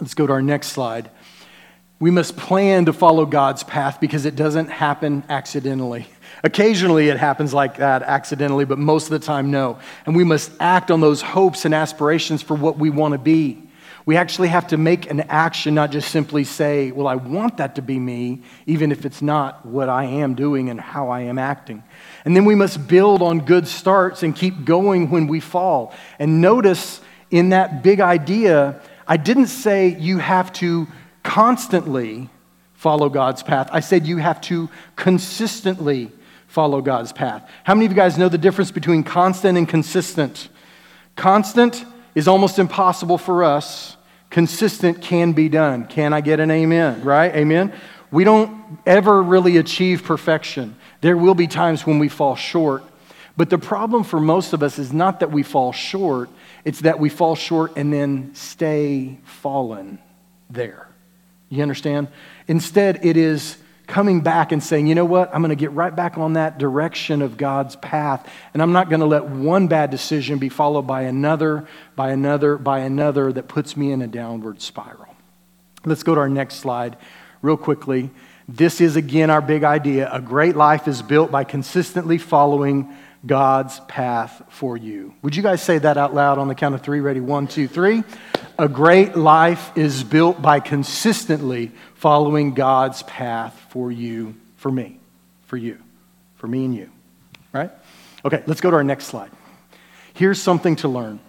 Let's 0.00 0.14
go 0.14 0.26
to 0.26 0.32
our 0.32 0.42
next 0.42 0.68
slide. 0.68 1.10
We 2.02 2.10
must 2.10 2.36
plan 2.36 2.86
to 2.86 2.92
follow 2.92 3.24
God's 3.24 3.62
path 3.62 4.00
because 4.00 4.26
it 4.26 4.34
doesn't 4.34 4.66
happen 4.66 5.22
accidentally. 5.28 6.08
Occasionally 6.42 7.10
it 7.10 7.16
happens 7.16 7.54
like 7.54 7.76
that 7.76 8.02
accidentally, 8.02 8.64
but 8.64 8.76
most 8.76 9.04
of 9.04 9.10
the 9.10 9.24
time, 9.24 9.52
no. 9.52 9.78
And 10.04 10.16
we 10.16 10.24
must 10.24 10.50
act 10.58 10.90
on 10.90 11.00
those 11.00 11.22
hopes 11.22 11.64
and 11.64 11.72
aspirations 11.72 12.42
for 12.42 12.56
what 12.56 12.76
we 12.76 12.90
want 12.90 13.12
to 13.12 13.18
be. 13.18 13.62
We 14.04 14.16
actually 14.16 14.48
have 14.48 14.66
to 14.66 14.76
make 14.76 15.12
an 15.12 15.20
action, 15.28 15.76
not 15.76 15.92
just 15.92 16.10
simply 16.10 16.42
say, 16.42 16.90
Well, 16.90 17.06
I 17.06 17.14
want 17.14 17.58
that 17.58 17.76
to 17.76 17.82
be 17.82 18.00
me, 18.00 18.42
even 18.66 18.90
if 18.90 19.06
it's 19.06 19.22
not 19.22 19.64
what 19.64 19.88
I 19.88 20.02
am 20.02 20.34
doing 20.34 20.70
and 20.70 20.80
how 20.80 21.08
I 21.08 21.20
am 21.20 21.38
acting. 21.38 21.84
And 22.24 22.34
then 22.34 22.44
we 22.44 22.56
must 22.56 22.88
build 22.88 23.22
on 23.22 23.44
good 23.44 23.68
starts 23.68 24.24
and 24.24 24.34
keep 24.34 24.64
going 24.64 25.08
when 25.08 25.28
we 25.28 25.38
fall. 25.38 25.94
And 26.18 26.40
notice 26.40 27.00
in 27.30 27.50
that 27.50 27.84
big 27.84 28.00
idea, 28.00 28.82
I 29.06 29.18
didn't 29.18 29.46
say 29.46 29.96
you 30.00 30.18
have 30.18 30.52
to 30.54 30.88
constantly 31.22 32.28
follow 32.74 33.08
God's 33.08 33.42
path. 33.42 33.68
I 33.72 33.80
said 33.80 34.06
you 34.06 34.16
have 34.16 34.40
to 34.42 34.68
consistently 34.96 36.10
follow 36.48 36.82
God's 36.82 37.12
path. 37.12 37.48
How 37.64 37.74
many 37.74 37.86
of 37.86 37.92
you 37.92 37.96
guys 37.96 38.18
know 38.18 38.28
the 38.28 38.38
difference 38.38 38.70
between 38.70 39.04
constant 39.04 39.56
and 39.56 39.68
consistent? 39.68 40.48
Constant 41.16 41.84
is 42.14 42.28
almost 42.28 42.58
impossible 42.58 43.18
for 43.18 43.44
us. 43.44 43.96
Consistent 44.30 45.00
can 45.00 45.32
be 45.32 45.48
done. 45.48 45.86
Can 45.86 46.12
I 46.12 46.20
get 46.20 46.40
an 46.40 46.50
amen? 46.50 47.02
Right? 47.02 47.34
Amen? 47.34 47.72
We 48.10 48.24
don't 48.24 48.78
ever 48.84 49.22
really 49.22 49.56
achieve 49.56 50.04
perfection. 50.04 50.76
There 51.00 51.16
will 51.16 51.34
be 51.34 51.46
times 51.46 51.86
when 51.86 51.98
we 51.98 52.08
fall 52.08 52.36
short. 52.36 52.84
But 53.36 53.48
the 53.48 53.58
problem 53.58 54.04
for 54.04 54.20
most 54.20 54.52
of 54.52 54.62
us 54.62 54.78
is 54.78 54.92
not 54.92 55.20
that 55.20 55.30
we 55.30 55.42
fall 55.42 55.72
short, 55.72 56.28
it's 56.64 56.80
that 56.80 57.00
we 57.00 57.08
fall 57.08 57.34
short 57.34 57.72
and 57.76 57.92
then 57.92 58.34
stay 58.34 59.18
fallen 59.24 59.98
there. 60.50 60.91
You 61.52 61.60
understand? 61.60 62.08
Instead, 62.48 63.04
it 63.04 63.18
is 63.18 63.58
coming 63.86 64.22
back 64.22 64.52
and 64.52 64.62
saying, 64.62 64.86
you 64.86 64.94
know 64.94 65.04
what, 65.04 65.28
I'm 65.34 65.42
going 65.42 65.50
to 65.50 65.54
get 65.54 65.70
right 65.72 65.94
back 65.94 66.16
on 66.16 66.32
that 66.32 66.56
direction 66.56 67.20
of 67.20 67.36
God's 67.36 67.76
path, 67.76 68.26
and 68.54 68.62
I'm 68.62 68.72
not 68.72 68.88
going 68.88 69.00
to 69.00 69.06
let 69.06 69.26
one 69.26 69.68
bad 69.68 69.90
decision 69.90 70.38
be 70.38 70.48
followed 70.48 70.86
by 70.86 71.02
another, 71.02 71.68
by 71.94 72.10
another, 72.12 72.56
by 72.56 72.78
another 72.78 73.34
that 73.34 73.48
puts 73.48 73.76
me 73.76 73.92
in 73.92 74.00
a 74.00 74.06
downward 74.06 74.62
spiral. 74.62 75.14
Let's 75.84 76.02
go 76.02 76.14
to 76.14 76.22
our 76.22 76.28
next 76.30 76.54
slide 76.54 76.96
real 77.42 77.58
quickly. 77.58 78.08
This 78.48 78.80
is 78.80 78.96
again 78.96 79.28
our 79.28 79.42
big 79.42 79.62
idea. 79.62 80.08
A 80.10 80.22
great 80.22 80.56
life 80.56 80.88
is 80.88 81.02
built 81.02 81.30
by 81.30 81.44
consistently 81.44 82.16
following 82.16 82.96
God's 83.24 83.78
path 83.80 84.42
for 84.48 84.76
you. 84.76 85.14
Would 85.22 85.36
you 85.36 85.42
guys 85.42 85.62
say 85.62 85.78
that 85.78 85.96
out 85.96 86.14
loud 86.14 86.38
on 86.38 86.48
the 86.48 86.54
count 86.54 86.74
of 86.74 86.82
three? 86.82 87.00
Ready? 87.00 87.20
One, 87.20 87.46
two, 87.46 87.68
three. 87.68 88.02
A 88.58 88.68
great 88.68 89.16
life 89.16 89.76
is 89.76 90.02
built 90.02 90.42
by 90.42 90.60
consistently 90.60 91.72
following 91.94 92.54
God's 92.54 93.02
path 93.04 93.58
for 93.70 93.90
you, 93.90 94.34
for 94.56 94.70
me, 94.70 94.98
for 95.44 95.56
you, 95.56 95.78
for 96.36 96.48
me 96.48 96.64
and 96.64 96.74
you. 96.74 96.90
Right? 97.52 97.70
Okay, 98.24 98.42
let's 98.46 98.60
go 98.60 98.70
to 98.70 98.76
our 98.76 98.84
next 98.84 99.06
slide. 99.06 99.30
Here's 100.14 100.40
something 100.40 100.76
to 100.76 100.88
learn. 100.88 101.20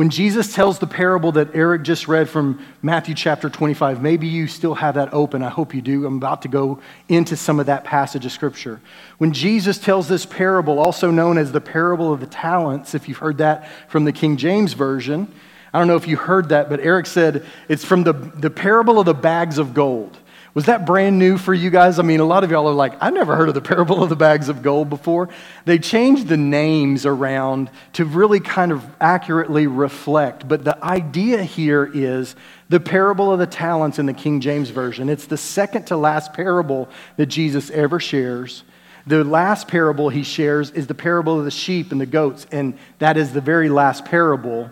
When 0.00 0.08
Jesus 0.08 0.54
tells 0.54 0.78
the 0.78 0.86
parable 0.86 1.32
that 1.32 1.54
Eric 1.54 1.82
just 1.82 2.08
read 2.08 2.26
from 2.26 2.64
Matthew 2.80 3.14
chapter 3.14 3.50
25, 3.50 4.00
maybe 4.00 4.26
you 4.26 4.46
still 4.46 4.74
have 4.76 4.94
that 4.94 5.12
open. 5.12 5.42
I 5.42 5.50
hope 5.50 5.74
you 5.74 5.82
do. 5.82 6.06
I'm 6.06 6.16
about 6.16 6.40
to 6.40 6.48
go 6.48 6.80
into 7.10 7.36
some 7.36 7.60
of 7.60 7.66
that 7.66 7.84
passage 7.84 8.24
of 8.24 8.32
scripture. 8.32 8.80
When 9.18 9.34
Jesus 9.34 9.76
tells 9.76 10.08
this 10.08 10.24
parable, 10.24 10.78
also 10.78 11.10
known 11.10 11.36
as 11.36 11.52
the 11.52 11.60
parable 11.60 12.14
of 12.14 12.20
the 12.20 12.26
talents, 12.26 12.94
if 12.94 13.10
you've 13.10 13.18
heard 13.18 13.36
that 13.36 13.68
from 13.90 14.06
the 14.06 14.12
King 14.12 14.38
James 14.38 14.72
Version, 14.72 15.30
I 15.74 15.78
don't 15.78 15.86
know 15.86 15.96
if 15.96 16.08
you 16.08 16.16
heard 16.16 16.48
that, 16.48 16.70
but 16.70 16.80
Eric 16.80 17.04
said 17.04 17.44
it's 17.68 17.84
from 17.84 18.02
the, 18.02 18.14
the 18.14 18.48
parable 18.48 19.00
of 19.00 19.04
the 19.04 19.12
bags 19.12 19.58
of 19.58 19.74
gold. 19.74 20.16
Was 20.52 20.66
that 20.66 20.84
brand 20.84 21.18
new 21.18 21.38
for 21.38 21.54
you 21.54 21.70
guys? 21.70 22.00
I 22.00 22.02
mean, 22.02 22.18
a 22.18 22.24
lot 22.24 22.42
of 22.42 22.50
y'all 22.50 22.68
are 22.68 22.74
like, 22.74 23.00
I've 23.00 23.14
never 23.14 23.36
heard 23.36 23.48
of 23.48 23.54
the 23.54 23.60
parable 23.60 24.02
of 24.02 24.08
the 24.08 24.16
bags 24.16 24.48
of 24.48 24.62
gold 24.62 24.90
before. 24.90 25.28
They 25.64 25.78
changed 25.78 26.26
the 26.26 26.36
names 26.36 27.06
around 27.06 27.70
to 27.92 28.04
really 28.04 28.40
kind 28.40 28.72
of 28.72 28.84
accurately 29.00 29.68
reflect. 29.68 30.48
But 30.48 30.64
the 30.64 30.82
idea 30.84 31.44
here 31.44 31.88
is 31.92 32.34
the 32.68 32.80
parable 32.80 33.32
of 33.32 33.38
the 33.38 33.46
talents 33.46 34.00
in 34.00 34.06
the 34.06 34.12
King 34.12 34.40
James 34.40 34.70
Version. 34.70 35.08
It's 35.08 35.26
the 35.26 35.36
second 35.36 35.86
to 35.86 35.96
last 35.96 36.32
parable 36.32 36.88
that 37.16 37.26
Jesus 37.26 37.70
ever 37.70 38.00
shares. 38.00 38.64
The 39.06 39.22
last 39.22 39.68
parable 39.68 40.08
he 40.08 40.24
shares 40.24 40.70
is 40.72 40.88
the 40.88 40.94
parable 40.94 41.38
of 41.38 41.44
the 41.44 41.50
sheep 41.50 41.92
and 41.92 42.00
the 42.00 42.06
goats, 42.06 42.46
and 42.50 42.76
that 42.98 43.16
is 43.16 43.32
the 43.32 43.40
very 43.40 43.68
last 43.68 44.04
parable 44.04 44.70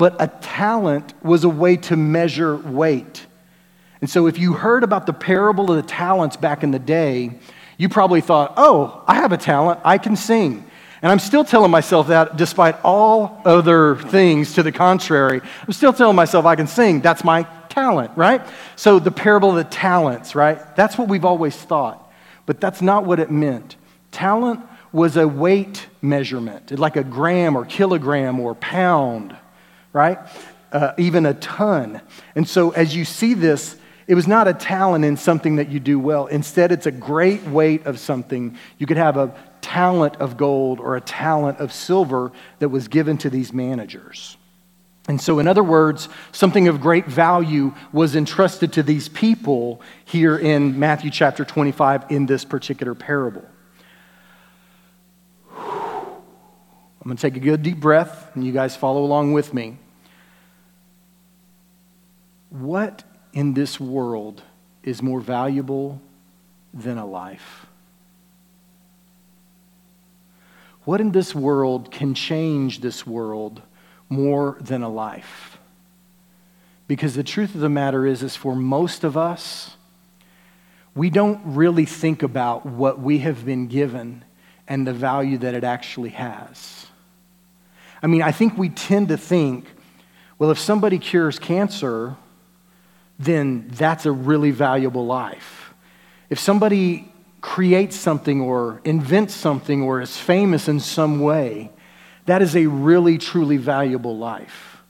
but 0.00 0.16
a 0.18 0.28
talent 0.40 1.12
was 1.22 1.44
a 1.44 1.48
way 1.50 1.76
to 1.76 1.94
measure 1.94 2.56
weight. 2.56 3.26
And 4.00 4.08
so, 4.08 4.26
if 4.26 4.38
you 4.38 4.54
heard 4.54 4.82
about 4.82 5.06
the 5.06 5.12
parable 5.12 5.70
of 5.70 5.76
the 5.76 5.88
talents 5.88 6.36
back 6.36 6.62
in 6.62 6.70
the 6.70 6.78
day, 6.78 7.32
you 7.76 7.88
probably 7.88 8.20
thought, 8.20 8.54
oh, 8.56 9.04
I 9.06 9.14
have 9.14 9.32
a 9.32 9.36
talent, 9.36 9.80
I 9.84 9.98
can 9.98 10.16
sing. 10.16 10.64
And 11.02 11.10
I'm 11.10 11.18
still 11.18 11.44
telling 11.44 11.70
myself 11.70 12.08
that 12.08 12.36
despite 12.36 12.76
all 12.84 13.40
other 13.44 13.96
things 13.96 14.54
to 14.54 14.62
the 14.62 14.72
contrary. 14.72 15.40
I'm 15.66 15.72
still 15.72 15.92
telling 15.92 16.16
myself 16.16 16.44
I 16.44 16.56
can 16.56 16.66
sing. 16.66 17.00
That's 17.00 17.24
my 17.24 17.44
talent, 17.70 18.10
right? 18.16 18.42
So, 18.76 18.98
the 18.98 19.10
parable 19.10 19.50
of 19.50 19.56
the 19.56 19.64
talents, 19.64 20.34
right? 20.34 20.76
That's 20.76 20.96
what 20.96 21.08
we've 21.08 21.24
always 21.24 21.56
thought. 21.56 22.10
But 22.46 22.60
that's 22.60 22.82
not 22.82 23.04
what 23.04 23.20
it 23.20 23.30
meant. 23.30 23.76
Talent 24.12 24.60
was 24.92 25.16
a 25.16 25.28
weight 25.28 25.86
measurement, 26.02 26.78
like 26.78 26.96
a 26.96 27.04
gram 27.04 27.56
or 27.56 27.64
kilogram 27.64 28.40
or 28.40 28.54
pound 28.56 29.36
right? 29.92 30.18
Uh, 30.72 30.92
even 30.98 31.26
a 31.26 31.34
ton. 31.34 32.00
And 32.34 32.48
so 32.48 32.70
as 32.70 32.94
you 32.94 33.04
see 33.04 33.34
this, 33.34 33.76
it 34.10 34.16
was 34.16 34.26
not 34.26 34.48
a 34.48 34.52
talent 34.52 35.04
in 35.04 35.16
something 35.16 35.54
that 35.54 35.68
you 35.68 35.78
do 35.78 35.96
well. 35.96 36.26
Instead, 36.26 36.72
it's 36.72 36.86
a 36.86 36.90
great 36.90 37.44
weight 37.44 37.86
of 37.86 38.00
something. 38.00 38.58
You 38.76 38.84
could 38.84 38.96
have 38.96 39.16
a 39.16 39.32
talent 39.60 40.16
of 40.16 40.36
gold 40.36 40.80
or 40.80 40.96
a 40.96 41.00
talent 41.00 41.60
of 41.60 41.72
silver 41.72 42.32
that 42.58 42.70
was 42.70 42.88
given 42.88 43.18
to 43.18 43.30
these 43.30 43.52
managers. 43.52 44.36
And 45.06 45.20
so, 45.20 45.38
in 45.38 45.46
other 45.46 45.62
words, 45.62 46.08
something 46.32 46.66
of 46.66 46.80
great 46.80 47.06
value 47.06 47.72
was 47.92 48.16
entrusted 48.16 48.72
to 48.72 48.82
these 48.82 49.08
people 49.08 49.80
here 50.04 50.36
in 50.36 50.76
Matthew 50.76 51.12
chapter 51.12 51.44
25 51.44 52.10
in 52.10 52.26
this 52.26 52.44
particular 52.44 52.96
parable. 52.96 53.44
I'm 55.56 57.04
going 57.04 57.16
to 57.16 57.22
take 57.22 57.36
a 57.36 57.38
good 57.38 57.62
deep 57.62 57.78
breath, 57.78 58.34
and 58.34 58.44
you 58.44 58.50
guys 58.50 58.74
follow 58.74 59.04
along 59.04 59.34
with 59.34 59.54
me. 59.54 59.78
What 62.48 63.04
in 63.32 63.54
this 63.54 63.78
world 63.78 64.42
is 64.82 65.02
more 65.02 65.20
valuable 65.20 66.00
than 66.72 66.98
a 66.98 67.06
life? 67.06 67.66
What 70.84 71.00
in 71.00 71.12
this 71.12 71.34
world 71.34 71.90
can 71.90 72.14
change 72.14 72.80
this 72.80 73.06
world 73.06 73.62
more 74.08 74.56
than 74.60 74.82
a 74.82 74.88
life? 74.88 75.58
Because 76.88 77.14
the 77.14 77.22
truth 77.22 77.54
of 77.54 77.60
the 77.60 77.68
matter 77.68 78.06
is, 78.06 78.22
is 78.22 78.34
for 78.34 78.56
most 78.56 79.04
of 79.04 79.16
us, 79.16 79.76
we 80.94 81.10
don't 81.10 81.40
really 81.44 81.84
think 81.84 82.22
about 82.22 82.66
what 82.66 82.98
we 82.98 83.18
have 83.18 83.44
been 83.44 83.68
given 83.68 84.24
and 84.66 84.86
the 84.86 84.92
value 84.92 85.38
that 85.38 85.54
it 85.54 85.62
actually 85.62 86.10
has. 86.10 86.86
I 88.02 88.06
mean, 88.06 88.22
I 88.22 88.32
think 88.32 88.56
we 88.56 88.70
tend 88.70 89.08
to 89.08 89.16
think, 89.16 89.66
well, 90.38 90.50
if 90.50 90.58
somebody 90.58 90.98
cures 90.98 91.38
cancer, 91.38 92.16
then 93.20 93.68
that's 93.68 94.06
a 94.06 94.12
really 94.12 94.50
valuable 94.50 95.04
life. 95.04 95.74
If 96.30 96.38
somebody 96.38 97.12
creates 97.42 97.94
something 97.94 98.40
or 98.40 98.80
invents 98.82 99.34
something 99.34 99.82
or 99.82 100.00
is 100.00 100.16
famous 100.16 100.68
in 100.68 100.80
some 100.80 101.20
way, 101.20 101.70
that 102.24 102.40
is 102.40 102.56
a 102.56 102.66
really, 102.66 103.18
truly 103.18 103.58
valuable 103.58 104.16
life. 104.16 104.82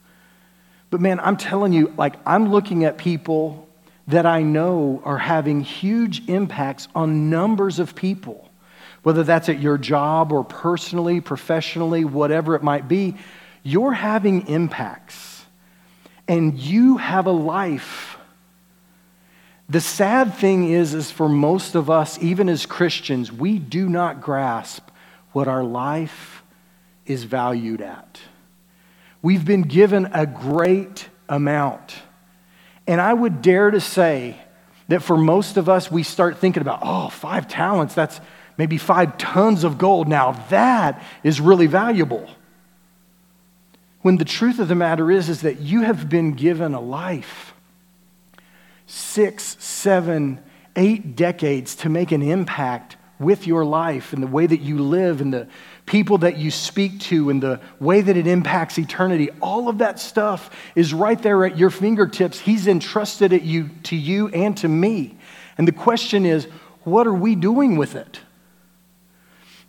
But 0.91 1.01
man, 1.01 1.19
I'm 1.19 1.35
telling 1.35 1.73
you, 1.73 1.93
like, 1.97 2.15
I'm 2.25 2.51
looking 2.51 2.85
at 2.85 2.97
people 2.97 3.67
that 4.07 4.25
I 4.25 4.43
know 4.43 5.01
are 5.03 5.17
having 5.17 5.59
huge 5.59 6.27
impacts 6.29 6.87
on 6.95 7.29
numbers 7.29 7.79
of 7.79 7.95
people, 7.95 8.49
whether 9.03 9.23
that's 9.23 9.49
at 9.49 9.59
your 9.59 9.77
job 9.77 10.31
or 10.31 10.45
personally, 10.45 11.19
professionally, 11.19 12.05
whatever 12.05 12.55
it 12.55 12.63
might 12.63 12.87
be. 12.87 13.17
You're 13.61 13.93
having 13.93 14.47
impacts, 14.47 15.45
and 16.29 16.57
you 16.57 16.95
have 16.97 17.25
a 17.25 17.31
life 17.31 18.10
the 19.71 19.81
sad 19.81 20.33
thing 20.33 20.69
is, 20.69 20.93
is 20.93 21.11
for 21.11 21.29
most 21.29 21.75
of 21.75 21.89
us, 21.89 22.21
even 22.21 22.49
as 22.49 22.65
Christians, 22.65 23.31
we 23.31 23.57
do 23.57 23.87
not 23.87 24.19
grasp 24.19 24.89
what 25.31 25.47
our 25.47 25.63
life 25.63 26.43
is 27.05 27.23
valued 27.23 27.79
at. 27.79 28.19
We've 29.21 29.45
been 29.45 29.61
given 29.61 30.09
a 30.11 30.25
great 30.25 31.07
amount. 31.29 31.95
And 32.85 32.99
I 32.99 33.13
would 33.13 33.41
dare 33.41 33.71
to 33.71 33.79
say 33.79 34.41
that 34.89 35.03
for 35.03 35.15
most 35.15 35.55
of 35.55 35.69
us, 35.69 35.89
we 35.89 36.03
start 36.03 36.37
thinking 36.39 36.61
about, 36.61 36.79
oh, 36.81 37.07
five 37.07 37.47
talents, 37.47 37.95
that's 37.95 38.19
maybe 38.57 38.77
five 38.77 39.17
tons 39.17 39.63
of 39.63 39.77
gold. 39.77 40.09
Now 40.09 40.33
that 40.49 41.01
is 41.23 41.39
really 41.39 41.67
valuable. 41.67 42.29
When 44.01 44.17
the 44.17 44.25
truth 44.25 44.59
of 44.59 44.67
the 44.67 44.75
matter 44.75 45.09
is, 45.09 45.29
is 45.29 45.41
that 45.41 45.61
you 45.61 45.83
have 45.83 46.09
been 46.09 46.33
given 46.33 46.73
a 46.73 46.81
life 46.81 47.50
six, 48.91 49.55
seven, 49.63 50.37
eight 50.75 51.15
decades 51.15 51.75
to 51.75 51.87
make 51.87 52.11
an 52.11 52.21
impact 52.21 52.97
with 53.19 53.47
your 53.47 53.63
life 53.63 54.11
and 54.11 54.21
the 54.21 54.27
way 54.27 54.45
that 54.45 54.59
you 54.59 54.79
live 54.79 55.21
and 55.21 55.33
the 55.33 55.47
people 55.85 56.17
that 56.17 56.37
you 56.37 56.51
speak 56.51 56.99
to 56.99 57.29
and 57.29 57.41
the 57.41 57.61
way 57.79 58.01
that 58.01 58.17
it 58.17 58.27
impacts 58.27 58.77
eternity. 58.77 59.29
All 59.41 59.69
of 59.69 59.77
that 59.77 59.97
stuff 59.97 60.49
is 60.75 60.93
right 60.93 61.21
there 61.21 61.45
at 61.45 61.57
your 61.57 61.69
fingertips. 61.69 62.39
He's 62.39 62.67
entrusted 62.67 63.31
it 63.31 63.43
you, 63.43 63.69
to 63.83 63.95
you 63.95 64.27
and 64.29 64.57
to 64.57 64.67
me. 64.67 65.17
And 65.57 65.65
the 65.65 65.71
question 65.71 66.25
is, 66.25 66.45
what 66.83 67.07
are 67.07 67.13
we 67.13 67.35
doing 67.35 67.77
with 67.77 67.95
it? 67.95 68.19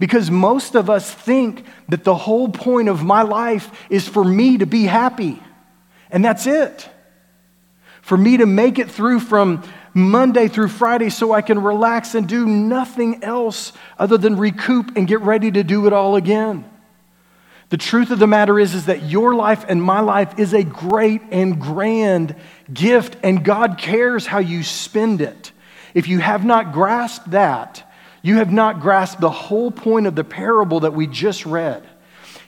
Because 0.00 0.32
most 0.32 0.74
of 0.74 0.90
us 0.90 1.12
think 1.12 1.64
that 1.88 2.02
the 2.02 2.16
whole 2.16 2.48
point 2.48 2.88
of 2.88 3.04
my 3.04 3.22
life 3.22 3.70
is 3.88 4.08
for 4.08 4.24
me 4.24 4.58
to 4.58 4.66
be 4.66 4.84
happy. 4.84 5.40
And 6.10 6.24
that's 6.24 6.46
it 6.48 6.88
for 8.02 8.16
me 8.18 8.36
to 8.36 8.46
make 8.46 8.78
it 8.78 8.90
through 8.90 9.20
from 9.20 9.62
Monday 9.94 10.48
through 10.48 10.68
Friday 10.68 11.10
so 11.10 11.32
I 11.32 11.42
can 11.42 11.62
relax 11.62 12.14
and 12.14 12.28
do 12.28 12.46
nothing 12.46 13.22
else 13.24 13.72
other 13.98 14.18
than 14.18 14.36
recoup 14.36 14.96
and 14.96 15.06
get 15.06 15.20
ready 15.20 15.50
to 15.50 15.62
do 15.62 15.86
it 15.86 15.92
all 15.92 16.16
again. 16.16 16.68
The 17.68 17.76
truth 17.78 18.10
of 18.10 18.18
the 18.18 18.26
matter 18.26 18.58
is, 18.58 18.74
is 18.74 18.86
that 18.86 19.04
your 19.04 19.34
life 19.34 19.64
and 19.66 19.82
my 19.82 20.00
life 20.00 20.38
is 20.38 20.52
a 20.52 20.62
great 20.62 21.22
and 21.30 21.58
grand 21.58 22.36
gift, 22.72 23.16
and 23.22 23.42
God 23.42 23.78
cares 23.78 24.26
how 24.26 24.40
you 24.40 24.62
spend 24.62 25.22
it. 25.22 25.52
If 25.94 26.06
you 26.06 26.18
have 26.18 26.44
not 26.44 26.72
grasped 26.72 27.30
that, 27.30 27.90
you 28.20 28.36
have 28.36 28.52
not 28.52 28.80
grasped 28.80 29.20
the 29.20 29.30
whole 29.30 29.70
point 29.70 30.06
of 30.06 30.14
the 30.14 30.24
parable 30.24 30.80
that 30.80 30.92
we 30.92 31.06
just 31.06 31.46
read. 31.46 31.82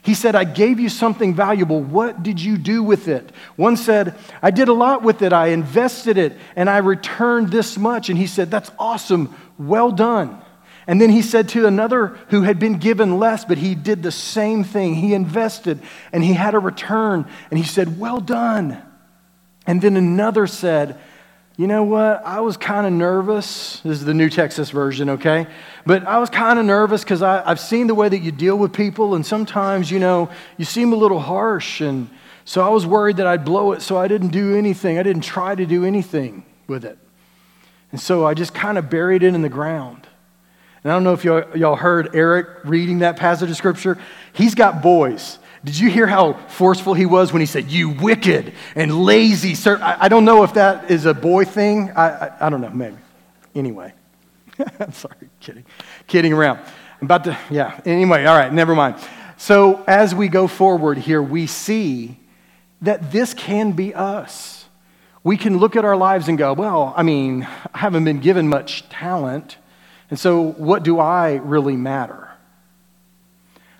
He 0.05 0.13
said, 0.13 0.35
I 0.37 0.45
gave 0.45 0.81
you 0.81 0.91
something 0.91 1.35
valuable. 1.35 1.81
What 1.81 2.23
did 2.23 2.39
you 2.39 2.59
do 2.59 2.83
with 2.83 3.09
it? 3.09 3.33
One 3.57 3.79
said, 3.79 4.15
I 4.43 4.51
did 4.51 4.69
a 4.69 4.75
lot 4.75 5.03
with 5.03 5.23
it. 5.23 5.33
I 5.33 5.47
invested 5.47 6.19
it 6.19 6.37
and 6.57 6.69
I 6.69 6.79
returned 6.79 7.49
this 7.49 7.79
much. 7.79 8.11
And 8.11 8.19
he 8.19 8.27
said, 8.27 8.51
That's 8.51 8.71
awesome. 8.79 9.35
Well 9.59 9.91
done. 9.91 10.43
And 10.87 11.01
then 11.01 11.09
he 11.09 11.23
said 11.23 11.49
to 11.51 11.67
another 11.67 12.09
who 12.29 12.43
had 12.43 12.59
been 12.59 12.77
given 12.77 13.19
less, 13.19 13.47
but 13.47 13.57
he 13.57 13.75
did 13.75 14.03
the 14.03 14.13
same 14.13 14.63
thing. 14.63 14.95
He 14.95 15.15
invested 15.15 15.81
and 16.13 16.23
he 16.23 16.35
had 16.35 16.53
a 16.53 16.59
return. 16.59 17.27
And 17.51 17.59
he 17.59 17.65
said, 17.65 17.99
Well 17.99 18.21
done. 18.21 18.83
And 19.67 19.81
then 19.81 19.97
another 19.97 20.47
said, 20.47 21.01
you 21.57 21.69
know 21.69 21.85
what? 21.85 22.25
I 22.27 22.41
was 22.41 22.57
kind 22.57 22.85
of 22.85 22.93
nervous. 22.93 23.81
This 23.81 23.99
is 23.99 24.05
the 24.05 24.15
New 24.15 24.29
Texas 24.29 24.71
version, 24.71 25.11
okay? 25.11 25.47
But 25.87 26.05
I 26.05 26.19
was 26.19 26.29
kind 26.29 26.59
of 26.59 26.65
nervous 26.65 27.05
because 27.05 27.23
I've 27.23 27.61
seen 27.61 27.87
the 27.87 27.95
way 27.95 28.09
that 28.09 28.19
you 28.19 28.33
deal 28.33 28.57
with 28.59 28.73
people, 28.73 29.15
and 29.15 29.25
sometimes, 29.25 29.91
you 29.91 30.01
know, 30.01 30.31
you 30.57 30.65
seem 30.65 30.93
a 30.93 30.97
little 30.97 31.21
harsh. 31.21 31.81
And 31.81 32.11
so 32.45 32.61
I 32.61 32.71
was 32.71 32.85
worried 32.85 33.19
that 33.19 33.29
I'd 33.29 33.45
blow 33.45 33.71
it, 33.71 33.83
so 33.83 33.97
I 33.97 34.09
didn't 34.09 34.29
do 34.29 34.57
anything. 34.57 34.99
I 34.99 35.05
didn't 35.05 35.23
try 35.23 35.55
to 35.55 35.65
do 35.65 35.85
anything 35.85 36.45
with 36.67 36.85
it. 36.85 36.99
And 37.93 38.01
so 38.01 38.27
I 38.27 38.35
just 38.35 38.53
kind 38.53 38.77
of 38.77 38.91
buried 38.91 39.23
it 39.23 39.33
in 39.33 39.43
the 39.43 39.49
ground. 39.49 40.09
And 40.83 40.91
I 40.91 40.97
don't 40.97 41.05
know 41.05 41.13
if 41.13 41.25
y'all, 41.25 41.57
y'all 41.57 41.77
heard 41.77 42.17
Eric 42.17 42.49
reading 42.65 42.99
that 42.99 43.17
passage 43.17 43.49
of 43.49 43.57
scripture. 43.57 43.97
He's 44.33 44.57
got 44.57 44.83
boys. 44.83 45.39
Did 45.65 45.79
you 45.79 45.89
hear 45.89 46.07
how 46.07 46.35
forceful 46.49 46.93
he 46.93 47.07
was 47.07 47.33
when 47.33 47.41
he 47.41 47.47
said, 47.47 47.71
You 47.71 47.89
wicked 47.89 48.53
and 48.75 49.05
lazy 49.05 49.55
sir? 49.55 49.79
I, 49.83 50.05
I 50.05 50.09
don't 50.09 50.27
know 50.27 50.45
if 50.45 50.55
that 50.55 50.91
is 50.91 51.07
a 51.07 51.15
boy 51.15 51.47
thing. 51.47 51.91
I, 51.91 52.27
I, 52.27 52.47
I 52.47 52.51
don't 52.51 52.61
know, 52.61 52.71
maybe. 52.71 52.97
Anyway, 53.55 53.95
I'm 54.81 54.93
sorry, 54.93 55.31
kidding. 55.41 55.65
Kidding 56.07 56.35
around. 56.35 56.59
I'm 57.01 57.07
about 57.07 57.25
to, 57.25 57.39
yeah. 57.51 57.81
Anyway, 57.87 58.25
all 58.27 58.37
right, 58.37 58.53
never 58.53 58.75
mind. 58.75 58.97
So 59.39 59.83
as 59.87 60.15
we 60.15 60.29
go 60.29 60.47
forward 60.49 60.99
here, 60.99 61.23
we 61.23 61.47
see 61.47 62.19
that 62.83 63.11
this 63.11 63.33
can 63.33 63.73
be 63.73 63.95
us. 63.95 64.67
We 65.23 65.39
can 65.39 65.57
look 65.57 65.77
at 65.77 65.87
our 65.87 65.97
lives 65.97 66.29
and 66.29 66.37
go, 66.37 66.53
Well, 66.53 66.93
I 66.95 67.03
mean, 67.03 67.49
I 67.73 67.79
haven't 67.79 68.05
been 68.05 68.21
given 68.21 68.49
much 68.49 68.87
talent. 68.91 69.57
And 70.11 70.19
so 70.19 70.43
what 70.43 70.83
do 70.83 71.01
I 71.01 71.37
really 71.37 71.77
matter? 71.77 72.29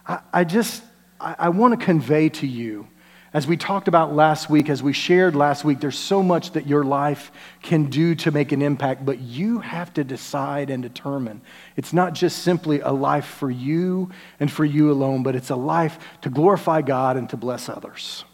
I, 0.07 0.21
I 0.33 0.45
just 0.45 0.83
I, 1.25 1.37
I 1.39 1.49
want 1.49 1.79
to 1.79 1.85
convey 1.85 2.29
to 2.29 2.47
you, 2.47 2.87
as 3.33 3.49
we 3.49 3.57
talked 3.57 3.89
about 3.89 4.15
last 4.15 4.49
week, 4.49 4.69
as 4.69 4.81
we 4.81 4.93
shared 4.93 5.35
last 5.35 5.65
week, 5.65 5.81
there's 5.81 5.99
so 5.99 6.23
much 6.23 6.53
that 6.53 6.69
your 6.69 6.85
life 6.85 7.33
can 7.63 7.87
do 7.87 8.15
to 8.17 8.31
make 8.31 8.53
an 8.53 8.63
impact, 8.63 9.05
but 9.05 9.19
you 9.19 9.59
have 9.59 9.93
to 9.95 10.05
decide 10.05 10.71
and 10.71 10.85
determine. 10.85 11.41
It's 11.75 11.93
not 11.93 12.13
just 12.13 12.45
simply 12.45 12.79
a 12.79 12.93
life 12.93 13.25
for 13.25 13.51
you 13.51 14.13
and 14.39 14.53
for 14.53 14.65
you 14.65 14.93
alone, 14.93 15.25
but 15.25 15.35
it's 15.35 15.51
a 15.51 15.57
life 15.57 15.99
to 16.23 16.31
glorify 16.31 16.83
God 16.83 17.17
and 17.17 17.29
to 17.31 17.37
bless 17.37 17.69
others. 17.69 18.25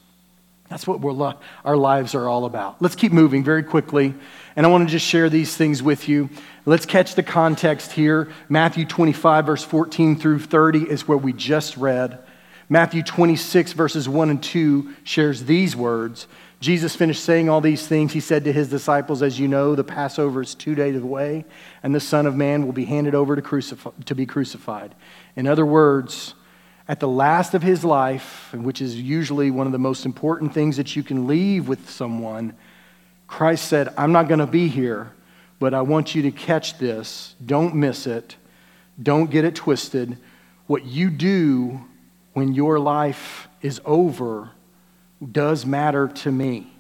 That's 0.69 0.87
what 0.87 1.37
our 1.65 1.77
lives 1.77 2.15
are 2.15 2.29
all 2.29 2.45
about. 2.45 2.81
Let's 2.83 2.95
keep 2.95 3.11
moving 3.11 3.43
very 3.43 3.63
quickly. 3.63 4.15
And 4.55 4.67
I 4.67 4.69
want 4.69 4.87
to 4.87 4.93
just 4.93 5.07
share 5.07 5.31
these 5.31 5.57
things 5.57 5.83
with 5.83 6.09
you. 6.09 6.29
Let's 6.67 6.87
catch 6.87 7.15
the 7.15 7.23
context 7.23 7.91
here. 7.91 8.31
Matthew 8.51 8.85
25, 8.85 9.47
verse 9.47 9.65
14 9.65 10.17
through 10.17 10.41
30 10.41 10.91
is 10.91 11.09
where 11.09 11.19
we 11.19 11.33
just 11.33 11.79
read. 11.79 12.23
Matthew 12.73 13.03
26, 13.03 13.73
verses 13.73 14.09
1 14.09 14.31
and 14.31 14.41
2 14.41 14.95
shares 15.03 15.43
these 15.43 15.75
words. 15.75 16.29
Jesus 16.61 16.95
finished 16.95 17.25
saying 17.25 17.49
all 17.49 17.61
these 17.61 17.85
things. 17.85 18.13
He 18.13 18.21
said 18.21 18.45
to 18.45 18.53
his 18.53 18.71
disciples, 18.71 19.23
As 19.23 19.41
you 19.41 19.49
know, 19.49 19.75
the 19.75 19.83
Passover 19.83 20.41
is 20.41 20.55
two 20.55 20.77
days 20.77 20.95
away, 20.95 21.45
and 21.83 21.93
the 21.93 21.99
Son 21.99 22.27
of 22.27 22.37
Man 22.37 22.65
will 22.65 22.73
be 22.73 22.85
handed 22.85 23.13
over 23.13 23.35
to, 23.35 23.43
crucif- 23.43 24.05
to 24.05 24.15
be 24.15 24.25
crucified. 24.25 24.95
In 25.35 25.49
other 25.49 25.67
words, 25.67 26.35
at 26.87 27.01
the 27.01 27.09
last 27.09 27.55
of 27.55 27.63
his 27.65 27.85
life, 27.85 28.53
which 28.55 28.81
is 28.81 29.01
usually 29.01 29.51
one 29.51 29.67
of 29.67 29.73
the 29.73 29.79
most 29.79 30.07
important 30.07 30.55
things 30.55 30.77
that 30.77 30.95
you 30.95 31.03
can 31.03 31.27
leave 31.27 31.67
with 31.67 31.91
someone, 31.91 32.55
Christ 33.27 33.67
said, 33.67 33.93
I'm 33.99 34.13
not 34.13 34.29
going 34.29 34.39
to 34.39 34.47
be 34.47 34.69
here, 34.69 35.11
but 35.59 35.75
I 35.75 35.83
want 35.83 36.15
you 36.15 36.23
to 36.23 36.31
catch 36.31 36.79
this. 36.79 37.35
Don't 37.45 37.75
miss 37.75 38.07
it. 38.07 38.37
Don't 39.03 39.29
get 39.29 39.45
it 39.45 39.57
twisted. 39.57 40.19
What 40.69 40.85
you 40.85 41.11
do 41.11 41.81
when 42.33 42.55
your 42.55 42.79
life 42.79 43.49
is 43.63 43.81
over 43.85 44.51
does 45.33 45.67
matter 45.67 46.09
to 46.09 46.31
me. 46.31 46.73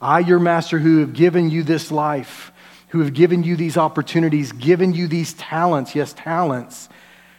I, 0.00 0.18
your 0.18 0.40
master, 0.40 0.78
who 0.78 0.98
have 0.98 1.12
given 1.12 1.50
you 1.50 1.62
this 1.62 1.90
life, 1.90 2.52
who 2.88 3.00
have 3.00 3.14
given 3.14 3.44
you 3.44 3.56
these 3.56 3.76
opportunities, 3.76 4.52
given 4.52 4.92
you 4.92 5.06
these 5.06 5.32
talents, 5.34 5.94
yes, 5.94 6.12
talents, 6.12 6.88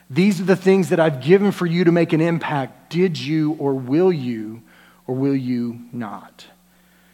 these 0.10 0.40
are 0.40 0.46
the 0.46 0.56
things 0.56 0.90
that 0.90 1.00
I've 1.00 1.22
given 1.22 1.52
for 1.52 1.66
you 1.66 1.84
to 1.84 1.92
make 1.92 2.14
an 2.14 2.22
impact. 2.22 2.90
Did 2.90 3.20
you 3.20 3.54
or 3.54 3.74
will 3.74 4.12
you 4.12 4.62
or 5.08 5.16
will 5.16 5.36
you 5.36 5.80
not? 5.92 6.46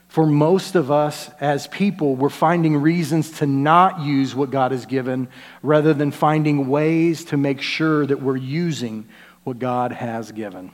For 0.07 0.25
most 0.25 0.75
of 0.75 0.89
us 0.89 1.29
as 1.39 1.67
people, 1.67 2.15
we're 2.15 2.29
finding 2.29 2.77
reasons 2.77 3.31
to 3.39 3.45
not 3.45 4.01
use 4.01 4.33
what 4.33 4.49
God 4.49 4.71
has 4.71 4.85
given 4.85 5.29
rather 5.61 5.93
than 5.93 6.11
finding 6.11 6.67
ways 6.67 7.25
to 7.25 7.37
make 7.37 7.61
sure 7.61 8.05
that 8.05 8.21
we're 8.21 8.35
using 8.35 9.07
what 9.43 9.59
God 9.59 9.91
has 9.91 10.31
given. 10.31 10.71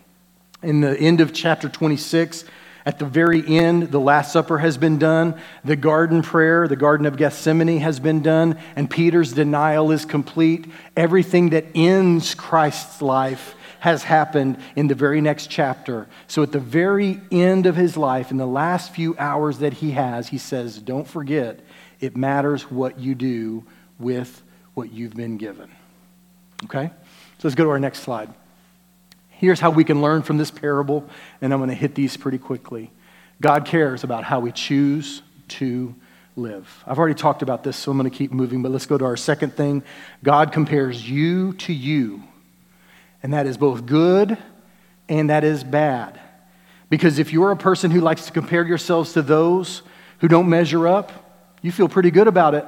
In 0.62 0.82
the 0.82 0.98
end 0.98 1.22
of 1.22 1.34
chapter 1.34 1.70
26, 1.70 2.46
at 2.86 3.00
the 3.00 3.06
very 3.06 3.46
end, 3.48 3.92
the 3.92 4.00
Last 4.00 4.32
Supper 4.32 4.60
has 4.60 4.78
been 4.78 5.00
done. 5.00 5.40
The 5.64 5.76
garden 5.76 6.22
prayer, 6.22 6.68
the 6.68 6.76
Garden 6.76 7.08
of 7.08 7.18
Gethsemane 7.18 7.80
has 7.80 8.00
been 8.00 8.22
done. 8.22 8.60
And 8.76 8.90
Peter's 8.90 9.34
denial 9.34 9.92
is 9.92 10.06
complete. 10.06 10.68
Everything 10.96 11.50
that 11.50 11.66
ends 11.74 12.36
Christ's 12.36 13.02
life 13.02 13.56
has 13.80 14.04
happened 14.04 14.58
in 14.76 14.88
the 14.88 14.96
very 14.96 15.20
next 15.20 15.48
chapter. 15.50 16.08
So 16.28 16.44
at 16.44 16.52
the 16.52 16.60
very 16.60 17.22
end 17.32 17.66
of 17.66 17.76
his 17.76 17.98
life, 17.98 18.30
in 18.30 18.38
the 18.38 18.48
last 18.48 18.94
few 18.94 19.16
hours 19.18 19.60
that 19.60 19.74
he 19.74 19.92
has, 19.92 20.28
he 20.28 20.38
says, 20.38 20.80
Don't 20.80 21.08
forget, 21.08 21.60
it 22.00 22.16
matters 22.16 22.70
what 22.70 23.00
you 23.00 23.16
do 23.16 23.66
with 23.98 24.44
what 24.76 24.92
you've 24.92 25.16
been 25.16 25.38
given. 25.38 25.72
Okay? 26.66 26.92
So 27.40 27.48
let's 27.48 27.56
go 27.56 27.64
to 27.64 27.70
our 27.72 27.80
next 27.80 28.00
slide. 28.02 28.32
Here's 29.38 29.60
how 29.60 29.70
we 29.70 29.84
can 29.84 30.02
learn 30.02 30.22
from 30.22 30.38
this 30.38 30.52
parable, 30.52 31.08
and 31.42 31.54
I'm 31.54 31.60
going 31.60 31.70
to 31.70 31.76
hit 31.76 31.96
these 31.96 32.16
pretty 32.18 32.38
quickly. 32.38 32.92
God 33.42 33.66
cares 33.66 34.04
about 34.04 34.24
how 34.24 34.40
we 34.40 34.52
choose 34.52 35.22
to 35.50 35.94
live. 36.36 36.84
I've 36.88 36.98
already 36.98 37.16
talked 37.16 37.42
about 37.42 37.64
this, 37.64 37.76
so 37.76 37.92
I'm 37.92 37.98
going 37.98 38.10
to 38.10 38.16
keep 38.16 38.32
moving, 38.32 38.62
but 38.62 38.72
let's 38.72 38.86
go 38.86 38.98
to 38.98 39.06
our 39.06 39.18
second 39.18 39.56
thing. 39.56 39.84
God 40.24 40.52
compares 40.52 41.10
you 41.10 41.54
to 41.54 41.74
you, 41.74 42.24
and 43.22 43.34
that 43.34 43.46
is 43.46 43.58
both 43.58 43.86
good 43.86 44.38
and 45.08 45.30
that 45.30 45.44
is 45.44 45.64
bad. 45.64 46.20
Because 46.90 47.20
if 47.20 47.34
you're 47.34 47.52
a 47.52 47.58
person 47.58 47.92
who 47.92 48.02
likes 48.02 48.26
to 48.26 48.32
compare 48.32 48.66
yourselves 48.66 49.14
to 49.14 49.22
those 49.22 49.82
who 50.20 50.28
don't 50.28 50.50
measure 50.50 50.88
up, 50.88 51.12
you 51.62 51.72
feel 51.72 51.90
pretty 51.90 52.12
good 52.12 52.28
about 52.28 52.56
it. 52.56 52.66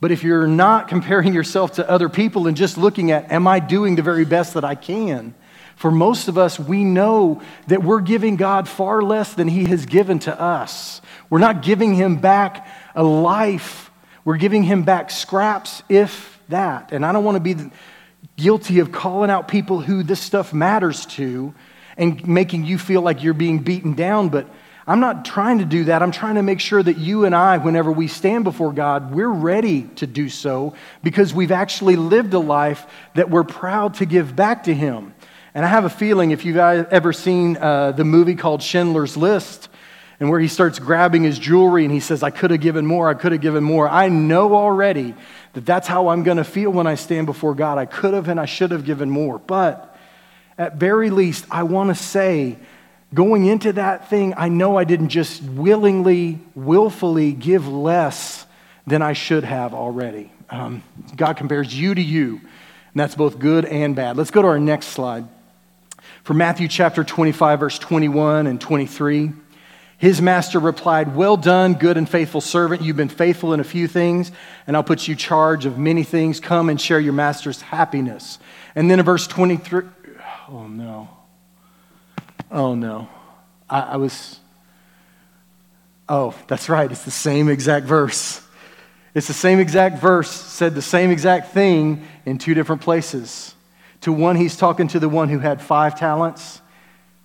But 0.00 0.10
if 0.10 0.24
you're 0.24 0.46
not 0.46 0.88
comparing 0.88 1.32
yourself 1.32 1.72
to 1.72 1.88
other 1.88 2.08
people 2.08 2.46
and 2.48 2.56
just 2.56 2.76
looking 2.76 3.12
at, 3.12 3.30
am 3.30 3.46
I 3.46 3.60
doing 3.60 3.94
the 3.94 4.02
very 4.02 4.24
best 4.24 4.54
that 4.54 4.64
I 4.64 4.74
can? 4.74 5.34
For 5.82 5.90
most 5.90 6.28
of 6.28 6.38
us, 6.38 6.60
we 6.60 6.84
know 6.84 7.42
that 7.66 7.82
we're 7.82 8.02
giving 8.02 8.36
God 8.36 8.68
far 8.68 9.02
less 9.02 9.34
than 9.34 9.48
He 9.48 9.64
has 9.64 9.84
given 9.84 10.20
to 10.20 10.40
us. 10.40 11.02
We're 11.28 11.40
not 11.40 11.60
giving 11.60 11.92
Him 11.92 12.18
back 12.18 12.68
a 12.94 13.02
life, 13.02 13.90
we're 14.24 14.36
giving 14.36 14.62
Him 14.62 14.84
back 14.84 15.10
scraps, 15.10 15.82
if 15.88 16.40
that. 16.50 16.92
And 16.92 17.04
I 17.04 17.10
don't 17.10 17.24
want 17.24 17.34
to 17.34 17.40
be 17.40 17.56
guilty 18.36 18.78
of 18.78 18.92
calling 18.92 19.28
out 19.28 19.48
people 19.48 19.80
who 19.80 20.04
this 20.04 20.20
stuff 20.20 20.54
matters 20.54 21.04
to 21.16 21.52
and 21.96 22.28
making 22.28 22.64
you 22.64 22.78
feel 22.78 23.02
like 23.02 23.24
you're 23.24 23.34
being 23.34 23.58
beaten 23.58 23.94
down, 23.94 24.28
but 24.28 24.48
I'm 24.86 25.00
not 25.00 25.24
trying 25.24 25.58
to 25.58 25.64
do 25.64 25.82
that. 25.86 26.00
I'm 26.00 26.12
trying 26.12 26.36
to 26.36 26.42
make 26.44 26.60
sure 26.60 26.80
that 26.80 26.98
you 26.98 27.24
and 27.24 27.34
I, 27.34 27.58
whenever 27.58 27.90
we 27.90 28.06
stand 28.06 28.44
before 28.44 28.72
God, 28.72 29.12
we're 29.12 29.28
ready 29.28 29.82
to 29.96 30.06
do 30.06 30.28
so 30.28 30.74
because 31.02 31.34
we've 31.34 31.50
actually 31.50 31.96
lived 31.96 32.34
a 32.34 32.38
life 32.38 32.86
that 33.14 33.30
we're 33.30 33.42
proud 33.42 33.94
to 33.94 34.06
give 34.06 34.36
back 34.36 34.62
to 34.64 34.74
Him. 34.74 35.14
And 35.54 35.64
I 35.64 35.68
have 35.68 35.84
a 35.84 35.90
feeling 35.90 36.30
if 36.30 36.44
you've 36.44 36.56
ever 36.56 37.12
seen 37.12 37.56
uh, 37.58 37.92
the 37.92 38.04
movie 38.04 38.34
called 38.34 38.62
Schindler's 38.62 39.16
List, 39.16 39.68
and 40.22 40.30
where 40.30 40.38
he 40.38 40.46
starts 40.46 40.78
grabbing 40.78 41.24
his 41.24 41.36
jewelry 41.36 41.84
and 41.84 41.92
he 41.92 41.98
says, 41.98 42.22
I 42.22 42.30
could 42.30 42.52
have 42.52 42.60
given 42.60 42.86
more, 42.86 43.08
I 43.08 43.14
could 43.14 43.32
have 43.32 43.40
given 43.40 43.64
more. 43.64 43.88
I 43.88 44.08
know 44.08 44.54
already 44.54 45.16
that 45.54 45.66
that's 45.66 45.88
how 45.88 46.08
I'm 46.08 46.22
going 46.22 46.36
to 46.36 46.44
feel 46.44 46.70
when 46.70 46.86
I 46.86 46.94
stand 46.94 47.26
before 47.26 47.56
God. 47.56 47.76
I 47.76 47.86
could 47.86 48.14
have 48.14 48.28
and 48.28 48.38
I 48.38 48.44
should 48.44 48.70
have 48.70 48.84
given 48.84 49.10
more. 49.10 49.40
But 49.40 49.98
at 50.56 50.76
very 50.76 51.10
least, 51.10 51.44
I 51.50 51.64
want 51.64 51.88
to 51.88 52.00
say, 52.00 52.56
going 53.12 53.46
into 53.46 53.72
that 53.72 54.10
thing, 54.10 54.34
I 54.36 54.48
know 54.48 54.76
I 54.76 54.84
didn't 54.84 55.08
just 55.08 55.42
willingly, 55.42 56.38
willfully 56.54 57.32
give 57.32 57.66
less 57.66 58.46
than 58.86 59.02
I 59.02 59.14
should 59.14 59.42
have 59.42 59.74
already. 59.74 60.30
Um, 60.50 60.84
God 61.16 61.36
compares 61.36 61.74
you 61.74 61.96
to 61.96 62.00
you, 62.00 62.34
and 62.34 62.94
that's 62.94 63.16
both 63.16 63.40
good 63.40 63.64
and 63.64 63.96
bad. 63.96 64.16
Let's 64.16 64.30
go 64.30 64.42
to 64.42 64.48
our 64.48 64.60
next 64.60 64.90
slide. 64.90 65.26
For 66.24 66.34
Matthew 66.34 66.68
chapter 66.68 67.02
25, 67.02 67.60
verse 67.60 67.78
21 67.80 68.46
and 68.46 68.60
23, 68.60 69.32
his 69.98 70.22
master 70.22 70.60
replied, 70.60 71.16
Well 71.16 71.36
done, 71.36 71.74
good 71.74 71.96
and 71.96 72.08
faithful 72.08 72.40
servant. 72.40 72.82
You've 72.82 72.96
been 72.96 73.08
faithful 73.08 73.52
in 73.52 73.60
a 73.60 73.64
few 73.64 73.88
things, 73.88 74.30
and 74.66 74.76
I'll 74.76 74.84
put 74.84 75.08
you 75.08 75.16
charge 75.16 75.66
of 75.66 75.78
many 75.78 76.04
things. 76.04 76.38
Come 76.38 76.68
and 76.68 76.80
share 76.80 77.00
your 77.00 77.12
master's 77.12 77.60
happiness. 77.60 78.38
And 78.76 78.88
then 78.88 79.00
in 79.00 79.04
verse 79.04 79.26
23, 79.26 79.82
oh 80.48 80.68
no. 80.68 81.08
Oh 82.52 82.74
no. 82.76 83.08
I, 83.68 83.80
I 83.80 83.96
was, 83.96 84.38
oh, 86.08 86.34
that's 86.46 86.68
right. 86.68 86.90
It's 86.90 87.04
the 87.04 87.10
same 87.10 87.48
exact 87.48 87.86
verse. 87.86 88.40
It's 89.14 89.26
the 89.26 89.32
same 89.32 89.58
exact 89.58 89.98
verse, 90.00 90.30
said 90.30 90.76
the 90.76 90.82
same 90.82 91.10
exact 91.10 91.52
thing 91.52 92.06
in 92.24 92.38
two 92.38 92.54
different 92.54 92.82
places. 92.82 93.54
To 94.02 94.12
one, 94.12 94.36
he's 94.36 94.56
talking 94.56 94.88
to 94.88 95.00
the 95.00 95.08
one 95.08 95.28
who 95.28 95.38
had 95.38 95.62
five 95.62 95.98
talents. 95.98 96.60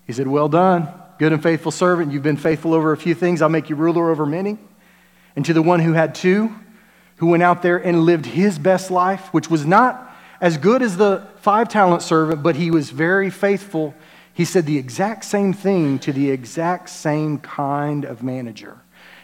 He 0.06 0.14
said, 0.14 0.28
Well 0.28 0.48
done, 0.48 0.88
good 1.18 1.34
and 1.34 1.42
faithful 1.42 1.72
servant. 1.72 2.12
You've 2.12 2.24
been 2.24 2.38
faithful 2.38 2.74
over 2.74 2.92
a 2.92 2.98
few 2.98 3.16
things. 3.16 3.42
I'll 3.42 3.50
make 3.50 3.70
you 3.70 3.76
ruler 3.76 4.10
over 4.10 4.26
many. 4.26 4.58
And 5.36 5.46
to 5.46 5.54
the 5.54 5.62
one 5.62 5.80
who 5.80 5.94
had 5.94 6.16
two, 6.16 6.54
who 7.18 7.28
went 7.28 7.44
out 7.44 7.62
there 7.62 7.78
and 7.78 8.04
lived 8.04 8.26
his 8.26 8.60
best 8.60 8.92
life, 8.92 9.34
which 9.34 9.50
was 9.50 9.66
not 9.66 10.16
as 10.40 10.58
good 10.58 10.84
as 10.84 10.98
the 10.98 11.28
five 11.38 11.68
talent 11.68 12.04
servant, 12.04 12.44
but 12.44 12.56
he 12.56 12.70
was 12.70 12.92
very 12.92 13.32
faithful. 13.32 13.96
He 14.34 14.46
said 14.46 14.68
the 14.68 14.78
exact 14.78 15.26
same 15.26 15.54
thing 15.54 15.98
to 16.00 16.14
the 16.14 16.30
exact 16.30 16.90
same 16.90 17.40
kind 17.40 18.06
of 18.06 18.22
manager. 18.22 18.78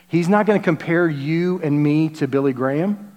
He's 0.08 0.28
not 0.28 0.48
going 0.48 0.60
to 0.60 0.63
compare 0.63 1.08
you 1.08 1.62
and 1.63 1.82
me 1.82 2.10
to 2.10 2.28
Billy 2.28 2.54
Graham. 2.54 3.12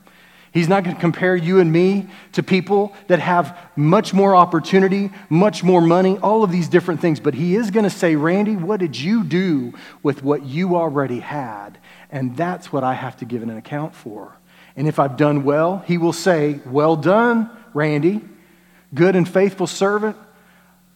He's 0.53 0.69
not 0.69 0.85
going 0.85 0.97
to 0.97 1.01
compare 1.01 1.37
you 1.37 1.61
and 1.61 1.71
me 1.71 2.09
to 2.33 2.43
people 2.43 2.95
that 3.09 3.19
have 3.19 3.59
much 3.77 4.15
more 4.15 4.35
opportunity, 4.35 5.11
much 5.29 5.63
more 5.63 5.81
money, 5.81 6.19
all 6.19 6.43
of 6.43 6.51
these 6.51 6.69
different 6.69 7.01
things. 7.01 7.21
But 7.21 7.35
he 7.35 7.57
is 7.57 7.71
going 7.71 7.85
to 7.85 7.91
say, 7.91 8.17
Randy, 8.17 8.57
what 8.57 8.81
did 8.81 8.99
you 8.99 9.25
do 9.25 9.75
with 10.03 10.23
what 10.23 10.45
you 10.45 10.77
already 10.77 11.21
had? 11.21 11.79
And 12.11 12.37
that's 12.37 12.73
what 12.73 12.85
I 12.85 12.95
have 12.95 13.17
to 13.19 13.25
give 13.25 13.43
an 13.43 13.51
account 13.51 13.95
for. 13.95 14.37
And 14.77 14.87
if 14.87 14.99
I've 14.99 15.17
done 15.17 15.45
well, 15.45 15.83
he 15.87 15.99
will 15.99 16.13
say, 16.13 16.61
Well 16.67 16.97
done, 16.97 17.51
Randy, 17.75 18.23
good 18.95 19.17
and 19.17 19.29
faithful 19.29 19.67
servant. 19.67 20.17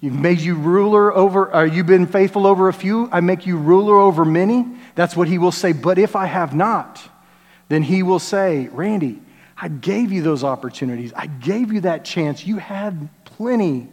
You've 0.00 0.18
made 0.18 0.40
you 0.40 0.54
ruler 0.54 1.14
over, 1.14 1.54
or 1.54 1.66
you've 1.66 1.86
been 1.86 2.06
faithful 2.06 2.46
over 2.46 2.68
a 2.68 2.72
few, 2.72 3.10
I 3.12 3.20
make 3.20 3.46
you 3.46 3.58
ruler 3.58 3.98
over 3.98 4.24
many. 4.24 4.66
That's 4.94 5.14
what 5.14 5.28
he 5.28 5.36
will 5.36 5.52
say. 5.52 5.72
But 5.72 5.98
if 5.98 6.16
I 6.16 6.24
have 6.24 6.54
not, 6.54 7.02
then 7.68 7.82
he 7.82 8.02
will 8.02 8.18
say, 8.18 8.68
Randy, 8.68 9.20
I 9.60 9.68
gave 9.68 10.10
you 10.10 10.22
those 10.22 10.42
opportunities. 10.42 11.12
I 11.14 11.26
gave 11.26 11.70
you 11.72 11.82
that 11.82 12.04
chance. 12.04 12.46
You 12.46 12.56
had 12.56 13.10
plenty 13.24 13.88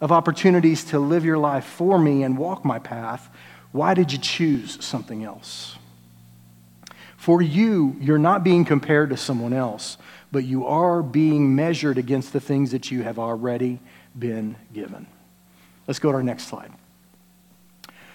of 0.00 0.10
opportunities 0.10 0.84
to 0.86 0.98
live 0.98 1.24
your 1.24 1.38
life 1.38 1.64
for 1.64 1.96
me 1.98 2.24
and 2.24 2.36
walk 2.36 2.64
my 2.64 2.80
path. 2.80 3.30
Why 3.70 3.94
did 3.94 4.12
you 4.12 4.18
choose 4.18 4.84
something 4.84 5.22
else? 5.22 5.76
For 7.16 7.40
you, 7.40 7.96
you're 8.00 8.18
not 8.18 8.42
being 8.42 8.64
compared 8.64 9.10
to 9.10 9.16
someone 9.16 9.52
else, 9.52 9.96
but 10.32 10.42
you 10.42 10.66
are 10.66 11.04
being 11.04 11.54
measured 11.54 11.98
against 11.98 12.32
the 12.32 12.40
things 12.40 12.72
that 12.72 12.90
you 12.90 13.04
have 13.04 13.18
already 13.20 13.78
been 14.18 14.56
given. 14.72 15.06
Let's 15.86 16.00
go 16.00 16.10
to 16.10 16.16
our 16.16 16.22
next 16.24 16.48
slide. 16.48 16.72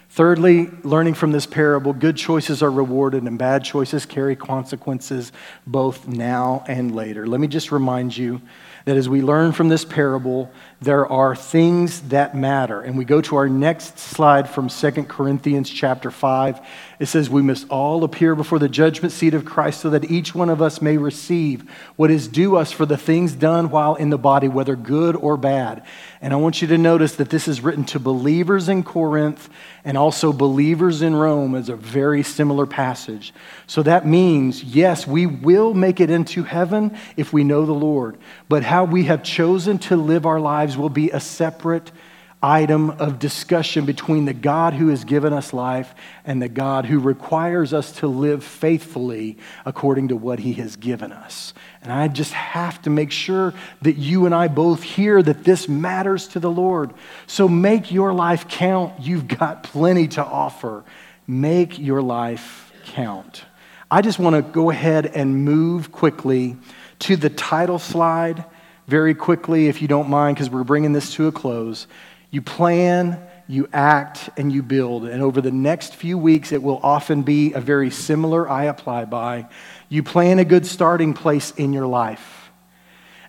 Thirdly, 0.09 0.69
learning 0.83 1.15
from 1.15 1.31
this 1.31 1.45
parable, 1.45 1.93
good 1.93 2.17
choices 2.17 2.63
are 2.63 2.71
rewarded 2.71 3.23
and 3.23 3.37
bad 3.37 3.63
choices 3.63 4.05
carry 4.05 4.35
consequences 4.35 5.31
both 5.65 6.07
now 6.07 6.63
and 6.67 6.95
later. 6.95 7.27
Let 7.27 7.39
me 7.39 7.47
just 7.47 7.71
remind 7.71 8.15
you 8.15 8.41
that 8.87 8.95
as 8.95 9.09
we 9.09 9.21
learn 9.21 9.51
from 9.51 9.67
this 9.67 9.83
parable, 9.83 10.49
there 10.79 11.05
are 11.05 11.35
things 11.35 12.03
that 12.03 12.37
matter. 12.37 12.79
And 12.79 12.97
we 12.97 13.03
go 13.03 13.19
to 13.19 13.35
our 13.35 13.49
next 13.49 13.99
slide 13.99 14.49
from 14.49 14.69
2 14.69 14.91
Corinthians 15.03 15.69
chapter 15.69 16.09
5. 16.09 16.65
It 16.99 17.07
says, 17.07 17.29
We 17.29 17.41
must 17.41 17.67
all 17.67 18.05
appear 18.05 18.33
before 18.33 18.59
the 18.59 18.69
judgment 18.69 19.11
seat 19.11 19.33
of 19.33 19.43
Christ 19.43 19.81
so 19.81 19.89
that 19.89 20.09
each 20.09 20.33
one 20.33 20.49
of 20.49 20.61
us 20.61 20.81
may 20.81 20.95
receive 20.95 21.69
what 21.97 22.09
is 22.09 22.29
due 22.29 22.55
us 22.55 22.71
for 22.71 22.85
the 22.85 22.95
things 22.95 23.33
done 23.33 23.71
while 23.71 23.95
in 23.95 24.09
the 24.09 24.17
body, 24.17 24.47
whether 24.47 24.77
good 24.77 25.17
or 25.17 25.35
bad. 25.35 25.83
And 26.21 26.31
I 26.31 26.37
want 26.37 26.61
you 26.61 26.69
to 26.69 26.77
notice 26.77 27.17
that 27.17 27.29
this 27.29 27.49
is 27.49 27.59
written 27.59 27.83
to 27.85 27.99
believers 27.99 28.69
in 28.69 28.83
Corinth, 28.83 29.49
and 29.88 29.97
also 29.97 30.34
believers 30.34 31.02
in 31.02 31.15
Rome 31.15 31.56
is 31.56 31.69
a 31.69 31.76
very 31.78 32.21
similar 32.21 32.65
passage. 32.65 33.34
So 33.67 33.82
that 33.84 34.06
means, 34.06 34.62
yes, 34.62 35.08
we 35.08 35.26
will 35.26 35.73
make 35.73 36.02
it 36.02 36.10
into 36.10 36.43
heaven 36.43 36.97
if 37.15 37.32
we 37.32 37.45
know 37.45 37.65
the 37.65 37.71
Lord, 37.71 38.17
but 38.50 38.63
how 38.63 38.84
we 38.84 39.06
have 39.06 39.23
chosen 39.23 39.78
to 39.80 39.95
live 39.95 40.26
our 40.26 40.41
lives 40.41 40.76
will 40.76 40.89
be 40.89 41.10
a 41.12 41.21
separate 41.21 41.93
item 42.41 42.91
of 42.91 43.17
discussion 43.17 43.86
between 43.86 44.26
the 44.26 44.34
God 44.34 44.73
who 44.73 44.89
has 44.89 45.04
given 45.04 45.34
us 45.34 45.54
life 45.54 45.95
and 46.23 46.39
the 46.39 46.50
God 46.50 46.86
who 46.86 47.00
requires 47.00 47.73
us 47.73 47.91
to 47.93 48.08
live 48.08 48.43
faithfully 48.43 49.38
according 49.65 50.10
to 50.10 50.15
what 50.15 50.39
he 50.39 50.54
has 50.54 50.76
given 50.76 51.12
us. 51.12 51.54
And 51.82 51.91
I 51.91 52.08
just 52.08 52.34
have 52.34 52.80
to 52.84 52.91
make 52.91 53.12
sure 53.12 53.54
that 53.82 53.97
you 53.97 54.28
and 54.28 54.36
I 54.36 54.50
both 54.50 54.84
hear 54.84 55.23
that 55.23 55.43
this 55.43 55.67
matters 55.67 56.28
to 56.30 56.39
the 56.39 56.52
Lord. 56.52 56.93
So 57.26 57.47
make 57.47 57.91
your 57.91 58.13
life 58.13 58.47
count. 58.47 59.00
You've 59.00 59.28
got 59.28 59.63
plenty 59.63 60.08
to 60.10 60.23
offer. 60.23 60.84
Make 61.26 61.80
your 61.80 62.04
life 62.04 62.71
count. 62.86 63.45
I 63.89 64.02
just 64.02 64.19
want 64.19 64.36
to 64.36 64.41
go 64.43 64.69
ahead 64.69 65.08
and 65.08 65.43
move 65.43 65.91
quickly 65.91 66.56
to 67.00 67.15
the 67.15 67.30
title 67.30 67.80
slide 67.80 68.45
very 68.88 69.15
quickly, 69.15 69.67
if 69.67 69.82
you 69.82 69.88
don't 69.88 70.10
mind, 70.10 70.36
because 70.36 70.50
we're 70.50 70.63
bringing 70.63 70.93
this 70.93 71.13
to 71.13 71.28
a 71.28 71.32
close. 71.32 71.88
You 72.29 72.41
plan, 72.41 73.19
you 73.47 73.69
act, 73.71 74.29
and 74.37 74.51
you 74.51 74.61
build. 74.61 75.05
And 75.05 75.21
over 75.21 75.41
the 75.41 75.51
next 75.51 75.95
few 75.95 76.17
weeks, 76.17 76.51
it 76.51 76.61
will 76.61 76.79
often 76.83 77.21
be 77.23 77.53
a 77.53 77.61
very 77.61 77.89
similar 77.89 78.49
I 78.49 78.65
apply 78.65 79.05
by. 79.05 79.47
You 79.89 80.03
plan 80.03 80.39
a 80.39 80.45
good 80.45 80.65
starting 80.65 81.13
place 81.13 81.51
in 81.51 81.73
your 81.73 81.87
life. 81.87 82.51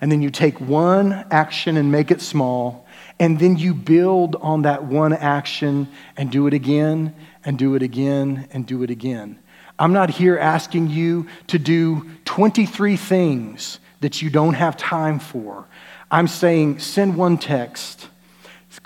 And 0.01 0.11
then 0.13 0.23
you 0.23 0.31
take 0.31 0.61
one 0.61 1.13
action 1.31 1.77
and 1.77 1.91
make 1.91 2.11
it 2.11 2.21
small. 2.21 2.87
And 3.19 3.39
then 3.39 3.57
you 3.57 3.75
build 3.75 4.37
on 4.37 4.63
that 4.63 4.85
one 4.85 5.13
action 5.13 5.89
and 6.17 6.31
do 6.31 6.47
it 6.47 6.55
again 6.55 7.15
and 7.45 7.59
do 7.59 7.75
it 7.75 7.83
again 7.83 8.49
and 8.53 8.67
do 8.67 8.83
it 8.83 8.91
again. 8.91 9.39
I'm 9.79 9.93
not 9.93 10.11
here 10.11 10.37
asking 10.37 10.91
you 10.91 11.29
to 11.49 11.59
do 11.59 12.11
23 12.25 12.97
things 12.97 13.79
that 14.01 14.23
you 14.23 14.31
don't 14.31 14.55
have 14.55 14.77
time 14.77 15.19
for. 15.19 15.67
I'm 16.11 16.29
saying 16.29 16.79
send 16.79 17.17
one 17.17 17.39
text, 17.39 18.09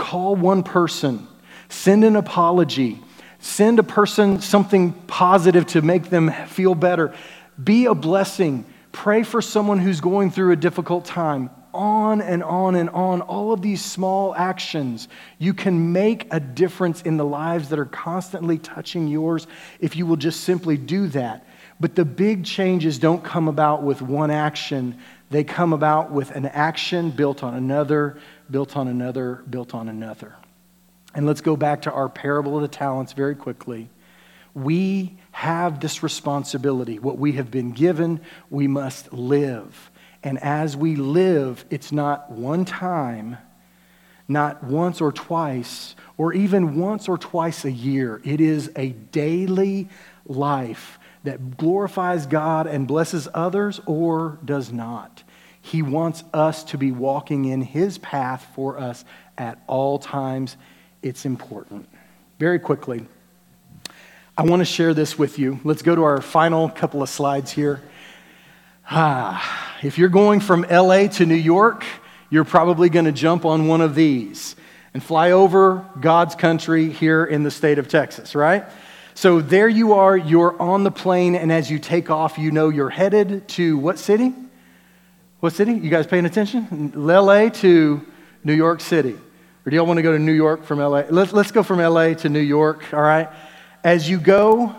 call 0.03 0.35
one 0.35 0.65
person, 0.65 1.29
send 1.69 2.03
an 2.03 2.17
apology, 2.17 3.01
send 3.39 3.79
a 3.79 3.85
person 3.85 4.41
something 4.41 4.93
positive 5.07 5.65
to 5.65 5.81
make 5.81 6.11
them 6.11 6.33
feel 6.49 6.75
better. 6.75 7.15
Be 7.63 7.87
a 7.87 7.95
blessing. 7.95 8.65
Pray 8.91 9.23
for 9.23 9.41
someone 9.41 9.79
who's 9.79 10.01
going 10.01 10.33
through 10.33 10.51
a 10.51 10.57
difficult 10.57 11.05
time. 11.05 11.51
On 11.73 12.21
and 12.21 12.43
on 12.43 12.75
and 12.75 12.91
on. 12.91 13.23
All 13.23 13.53
of 13.53 13.63
these 13.63 13.83
small 13.83 14.35
actions, 14.35 15.07
you 15.39 15.55
can 15.55 15.93
make 15.93 16.27
a 16.33 16.41
difference 16.41 17.03
in 17.03 17.17
the 17.17 17.25
lives 17.25 17.69
that 17.69 17.79
are 17.79 17.87
constantly 17.87 18.59
touching 18.59 19.07
yours 19.07 19.47
if 19.79 19.95
you 19.95 20.05
will 20.05 20.17
just 20.17 20.41
simply 20.41 20.77
do 20.77 21.07
that. 21.09 21.47
But 21.79 21.95
the 21.95 22.05
big 22.05 22.45
changes 22.45 22.99
don't 22.99 23.23
come 23.23 23.47
about 23.47 23.85
with 23.85 24.03
one 24.03 24.31
action, 24.33 24.99
they 25.31 25.45
come 25.45 25.73
about 25.73 26.11
with 26.11 26.31
an 26.33 26.45
action 26.47 27.11
built 27.11 27.43
on 27.43 27.55
another, 27.55 28.19
built 28.53 28.77
on 28.77 28.87
another, 28.87 29.43
built 29.49 29.75
on 29.75 29.89
another. 29.89 30.35
And 31.15 31.27
let's 31.27 31.41
go 31.41 31.57
back 31.57 31.83
to 31.83 31.93
our 31.93 32.09
parable 32.09 32.57
of 32.57 32.63
the 32.63 32.69
talents 32.69 33.13
very 33.13 33.35
quickly. 33.35 33.89
We 34.55 35.17
have 35.33 35.81
this 35.81 36.03
responsibility. 36.03 36.99
What 36.99 37.19
we 37.19 37.33
have 37.33 37.51
been 37.51 37.73
given, 37.73 38.21
we 38.51 38.69
must 38.69 39.13
live. 39.13 39.91
And 40.23 40.39
as 40.39 40.77
we 40.77 40.95
live, 40.95 41.65
it's 41.71 41.91
not 41.91 42.31
one 42.31 42.65
time, 42.65 43.39
not 44.29 44.63
once 44.63 45.01
or 45.01 45.11
twice, 45.11 45.97
or 46.17 46.33
even 46.33 46.77
once 46.77 47.09
or 47.09 47.19
twice 47.19 47.65
a 47.65 47.73
year. 47.73 48.21
It 48.25 48.41
is 48.41 48.71
a 48.77 48.91
daily 48.91 49.89
life 50.27 50.99
that 51.25 51.57
glorifies 51.57 52.27
God 52.27 52.67
and 52.67 52.87
blesses 52.87 53.27
others 53.33 53.81
or 53.87 54.39
does 54.45 54.73
not. 54.73 55.23
He 55.63 55.81
wants 55.81 56.25
us 56.35 56.65
to 56.65 56.79
be 56.79 56.93
walking 56.93 57.47
in 57.47 57.63
His 57.63 57.97
path 57.99 58.47
for 58.55 58.79
us 58.79 59.05
at 59.39 59.63
all 59.67 59.99
times. 59.99 60.57
It's 61.03 61.25
important. 61.25 61.89
Very 62.39 62.59
quickly, 62.59 63.07
I 64.37 64.43
want 64.43 64.61
to 64.61 64.65
share 64.65 64.93
this 64.93 65.19
with 65.19 65.39
you. 65.39 65.61
Let's 65.63 65.83
go 65.83 65.95
to 65.95 66.03
our 66.03 66.21
final 66.21 66.69
couple 66.69 67.03
of 67.03 67.09
slides 67.09 67.53
here. 67.53 67.81
Ah, 68.91 69.79
if 69.83 69.99
you're 69.99 70.09
going 70.09 70.41
from 70.41 70.67
LA 70.69 71.07
to 71.07 71.27
New 71.27 71.35
York, 71.35 71.85
you're 72.29 72.45
probably 72.45 72.89
going 72.89 73.05
to 73.05 73.13
jump 73.13 73.45
on 73.45 73.69
one 73.69 73.81
of 73.81 73.95
these 73.95 74.57
and 74.95 75.03
fly 75.03 75.31
over 75.31 75.87
God's 76.01 76.35
country 76.35 76.91
here 76.91 77.25
in 77.25 77.45
the 77.45 77.51
state 77.51 77.79
of 77.79 77.89
Texas, 77.89 78.35
right? 78.35 78.65
So 79.15 79.41
there 79.41 79.69
you 79.69 79.93
are, 79.93 80.17
you're 80.17 80.61
on 80.61 80.83
the 80.83 80.91
plane, 80.91 81.35
and 81.35 81.53
as 81.53 81.71
you 81.71 81.79
take 81.79 82.11
off, 82.11 82.39
you 82.39 82.51
know 82.51 82.69
you're 82.69 82.91
headed 82.91 83.47
to 83.49 83.79
what 83.79 83.99
city? 83.99 84.35
What 85.43 85.55
city? 85.55 85.73
You 85.73 85.91
guys 85.91 86.07
paying 86.07 86.25
attention? 86.25 86.93
LA 86.95 87.49
to 87.49 88.01
New 88.45 88.53
York 88.53 88.81
City. 88.81 89.15
Or 89.67 89.71
do 89.71 89.75
y'all 89.75 89.87
want 89.87 89.99
to 89.99 90.03
go 90.03 90.13
to 90.13 90.19
New 90.21 90.31
York 90.31 90.63
from 90.63 90.79
LA? 90.79 91.03
Let's, 91.11 91.33
let's 91.33 91.51
go 91.51 91.65
from 91.65 91.81
LA 91.81 92.15
to 92.15 92.29
New 92.29 92.39
York, 92.39 92.95
all 92.95 93.03
right? 93.03 93.29
As 93.83 94.09
you 94.09 94.21
go, 94.21 94.73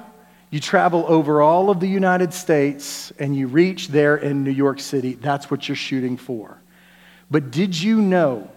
you 0.51 0.61
travel 0.61 1.03
over 1.05 1.41
all 1.41 1.69
of 1.69 1.81
the 1.81 1.87
United 1.87 2.33
States 2.33 3.11
and 3.19 3.35
you 3.35 3.47
reach 3.47 3.89
there 3.89 4.15
in 4.15 4.45
New 4.45 4.51
York 4.51 4.79
City. 4.79 5.15
That's 5.15 5.51
what 5.51 5.67
you're 5.67 5.75
shooting 5.75 6.15
for. 6.15 6.61
But 7.29 7.51
did 7.51 7.77
you 7.77 8.01
know 8.01 8.49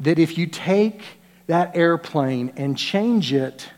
that 0.00 0.18
if 0.18 0.38
you 0.38 0.46
take 0.46 1.02
that 1.46 1.76
airplane 1.76 2.54
and 2.56 2.74
change 2.74 3.34
it 3.34 3.68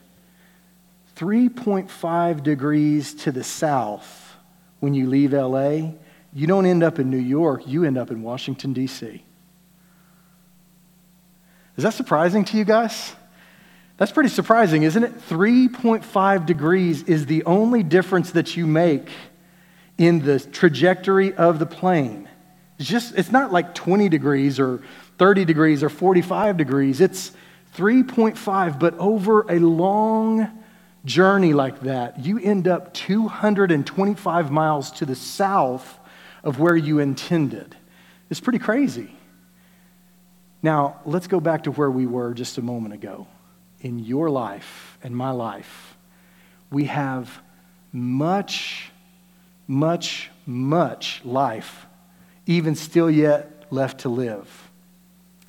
3.5 1.17 2.45
degrees 2.45 3.13
to 3.15 3.33
the 3.33 3.43
south 3.43 4.37
when 4.79 4.95
you 4.95 5.09
leave 5.09 5.33
LA, 5.33 5.95
you 6.37 6.47
don't 6.47 6.67
end 6.67 6.83
up 6.83 6.99
in 6.99 7.09
New 7.09 7.17
York, 7.17 7.63
you 7.67 7.85
end 7.85 7.97
up 7.97 8.11
in 8.11 8.23
Washington, 8.23 8.75
D.C. 8.75 9.25
Is 11.79 11.83
that 11.83 11.95
surprising 11.95 12.45
to 12.45 12.59
you 12.59 12.65
guys? 12.67 13.15
That's 13.97 14.13
pretty 14.13 14.29
surprising, 14.29 14.83
isn't 14.83 15.03
it? 15.03 15.19
3.5 15.31 16.45
degrees 16.45 17.05
is 17.05 17.25
the 17.25 17.43
only 17.45 17.83
difference 17.83 18.33
that 18.33 18.55
you 18.55 18.67
make 18.67 19.09
in 19.97 20.27
the 20.27 20.39
trajectory 20.39 21.33
of 21.33 21.59
the 21.59 21.65
plane. 21.65 22.29
It's 22.79 22.87
just 22.87 23.15
it's 23.15 23.33
not 23.33 23.51
like 23.51 23.75
20 23.75 24.11
degrees 24.11 24.61
or 24.61 24.83
30 25.17 25.47
degrees 25.47 25.83
or 25.83 25.89
45 25.89 26.59
degrees. 26.59 27.01
It's 27.01 27.33
3.5, 27.79 28.79
but 28.79 28.93
over 28.99 29.51
a 29.51 29.59
long 29.59 30.51
journey 31.07 31.55
like 31.55 31.81
that, 31.81 32.23
you 32.23 32.39
end 32.39 32.69
up 32.69 32.93
225 32.93 34.51
miles 34.51 34.91
to 34.91 35.07
the 35.07 35.17
south 35.17 35.99
of 36.47 36.61
where 36.61 36.77
you 36.77 37.01
intended. 37.01 37.77
It's 38.31 38.41
pretty 38.41 38.61
crazy. 38.61 39.15
Now, 40.63 41.01
let's 41.05 41.27
go 41.27 41.41
back 41.41 41.65
to 41.65 41.73
where 41.73 41.91
we 41.91 42.07
were 42.07 42.33
just 42.33 42.57
a 42.57 42.63
moment 42.63 42.95
ago 42.95 43.27
in 43.81 43.99
your 43.99 44.31
life 44.31 44.97
and 45.03 45.15
my 45.15 45.31
life, 45.31 45.97
we 46.71 46.85
have 46.85 47.43
much, 47.93 48.91
much, 49.67 50.31
much 50.47 51.21
life, 51.25 51.87
even 52.47 52.75
still 52.75 53.11
yet 53.11 53.67
left 53.71 54.01
to 54.01 54.09
live. 54.09 54.71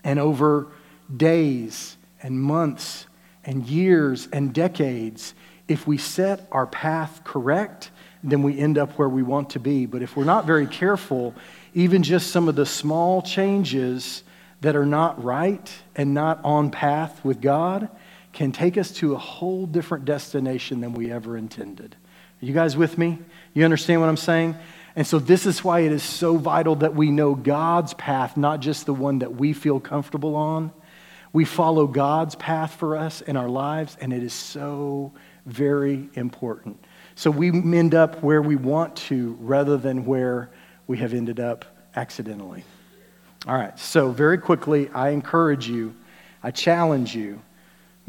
And 0.04 0.20
over 0.20 0.68
days 1.16 1.96
and 2.22 2.42
months 2.42 3.06
and 3.46 3.66
years 3.66 4.28
and 4.34 4.54
decades, 4.54 5.34
if 5.68 5.88
we 5.88 5.98
set 5.98 6.48
our 6.52 6.68
path 6.68 7.22
correct, 7.24 7.92
then 8.24 8.44
we 8.44 8.58
end 8.58 8.78
up 8.78 8.92
where 8.94 9.10
we 9.10 9.24
want 9.24 9.52
to 9.52 9.60
be. 9.60 9.86
But 9.86 10.02
if 10.02 10.16
we're 10.16 10.24
not 10.24 10.46
very 10.46 10.68
careful, 10.68 11.34
even 11.74 12.04
just 12.04 12.32
some 12.32 12.48
of 12.48 12.56
the 12.56 12.66
small 12.66 13.22
changes 13.22 14.24
that 14.62 14.76
are 14.76 14.86
not 14.86 15.24
right 15.24 15.72
and 15.96 16.14
not 16.14 16.40
on 16.44 16.72
path 16.72 17.24
with 17.24 17.42
God 17.42 17.90
can 18.34 18.52
take 18.52 18.78
us 18.78 18.92
to 18.92 19.14
a 19.14 19.18
whole 19.18 19.66
different 19.66 20.06
destination 20.06 20.82
than 20.82 20.94
we 20.94 21.12
ever 21.12 21.38
intended. 21.38 21.96
Are 22.42 22.46
you 22.46 22.54
guys 22.54 22.78
with 22.78 22.98
me? 22.98 23.20
You 23.54 23.66
understand 23.66 24.02
what 24.02 24.10
I'm 24.10 24.18
saying? 24.18 24.56
And 24.96 25.06
so, 25.06 25.20
this 25.20 25.46
is 25.46 25.64
why 25.64 25.82
it 25.82 25.92
is 25.92 26.02
so 26.02 26.38
vital 26.38 26.76
that 26.78 26.96
we 26.96 27.12
know 27.12 27.36
God's 27.36 27.94
path, 27.94 28.36
not 28.36 28.60
just 28.60 28.88
the 28.88 28.94
one 28.94 29.20
that 29.20 29.36
we 29.36 29.54
feel 29.54 29.80
comfortable 29.80 30.36
on. 30.36 30.72
We 31.34 31.46
follow 31.46 31.86
God's 31.86 32.36
path 32.36 32.74
for 32.76 32.98
us 32.98 33.22
in 33.22 33.38
our 33.38 33.50
lives, 33.50 33.96
and 34.02 34.12
it 34.12 34.24
is 34.24 34.34
so 34.34 35.14
very 35.46 36.10
important. 36.16 36.84
So, 37.18 37.30
we 37.30 37.50
end 37.50 37.94
up 37.94 38.24
where 38.24 38.42
we 38.42 38.56
want 38.56 38.96
to 39.08 39.36
rather 39.42 39.76
than 39.76 40.06
where 40.06 40.50
we 40.88 41.00
have 41.00 41.14
ended 41.14 41.40
up 41.40 41.66
accidentally. 41.96 42.64
All 43.46 43.56
right, 43.56 43.78
so 43.78 44.12
very 44.12 44.38
quickly, 44.38 44.90
I 44.94 45.10
encourage 45.10 45.68
you, 45.68 45.96
I 46.42 46.52
challenge 46.52 47.14
you 47.14 47.42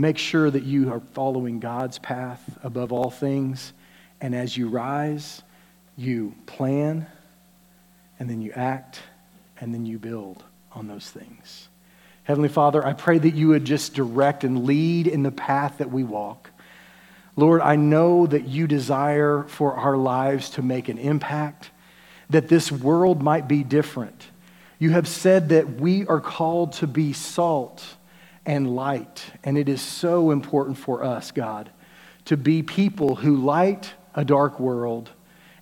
Make 0.00 0.16
sure 0.16 0.48
that 0.48 0.62
you 0.62 0.92
are 0.92 1.02
following 1.12 1.58
God's 1.58 1.98
path 1.98 2.56
above 2.62 2.92
all 2.92 3.10
things. 3.10 3.72
And 4.20 4.32
as 4.32 4.56
you 4.56 4.68
rise, 4.68 5.42
you 5.96 6.36
plan, 6.46 7.08
and 8.20 8.30
then 8.30 8.40
you 8.40 8.52
act, 8.52 9.00
and 9.60 9.74
then 9.74 9.86
you 9.86 9.98
build 9.98 10.44
on 10.72 10.86
those 10.86 11.10
things. 11.10 11.68
Heavenly 12.22 12.48
Father, 12.48 12.86
I 12.86 12.92
pray 12.92 13.18
that 13.18 13.34
you 13.34 13.48
would 13.48 13.64
just 13.64 13.94
direct 13.94 14.44
and 14.44 14.64
lead 14.64 15.08
in 15.08 15.24
the 15.24 15.32
path 15.32 15.78
that 15.78 15.90
we 15.90 16.04
walk. 16.04 16.50
Lord, 17.38 17.60
I 17.60 17.76
know 17.76 18.26
that 18.26 18.48
you 18.48 18.66
desire 18.66 19.44
for 19.46 19.74
our 19.74 19.96
lives 19.96 20.50
to 20.50 20.62
make 20.62 20.88
an 20.88 20.98
impact, 20.98 21.70
that 22.28 22.48
this 22.48 22.72
world 22.72 23.22
might 23.22 23.46
be 23.46 23.62
different. 23.62 24.26
You 24.80 24.90
have 24.90 25.06
said 25.06 25.50
that 25.50 25.80
we 25.80 26.04
are 26.08 26.20
called 26.20 26.72
to 26.74 26.88
be 26.88 27.12
salt 27.12 27.84
and 28.44 28.74
light, 28.74 29.24
and 29.44 29.56
it 29.56 29.68
is 29.68 29.80
so 29.80 30.32
important 30.32 30.78
for 30.78 31.04
us, 31.04 31.30
God, 31.30 31.70
to 32.24 32.36
be 32.36 32.64
people 32.64 33.14
who 33.14 33.36
light 33.36 33.92
a 34.16 34.24
dark 34.24 34.58
world 34.58 35.10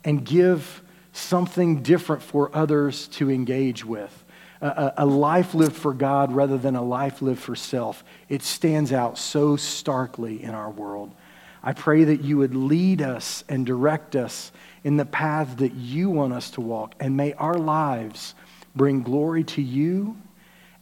and 0.02 0.24
give 0.24 0.82
something 1.12 1.82
different 1.82 2.22
for 2.22 2.50
others 2.56 3.06
to 3.08 3.30
engage 3.30 3.84
with. 3.84 4.24
A, 4.62 4.94
a, 4.96 5.04
life 5.04 5.52
lived 5.52 5.76
for 5.76 5.92
God 5.92 6.32
rather 6.32 6.56
than 6.56 6.74
a 6.74 6.82
life 6.82 7.20
lived 7.20 7.40
for 7.40 7.54
self. 7.54 8.02
It 8.30 8.42
stands 8.42 8.94
out 8.94 9.18
so 9.18 9.56
starkly 9.56 10.42
in 10.42 10.54
our 10.54 10.70
world. 10.70 11.14
I 11.62 11.72
pray 11.72 12.04
that 12.04 12.22
you 12.22 12.38
would 12.38 12.54
lead 12.54 13.02
us 13.02 13.44
and 13.48 13.66
direct 13.66 14.14
us 14.14 14.52
in 14.84 14.96
the 14.96 15.04
path 15.04 15.56
that 15.58 15.74
you 15.74 16.10
want 16.10 16.32
us 16.32 16.50
to 16.52 16.60
walk. 16.60 16.94
And 17.00 17.16
may 17.16 17.32
our 17.34 17.58
lives 17.58 18.34
bring 18.74 19.02
glory 19.02 19.44
to 19.44 19.62
you 19.62 20.16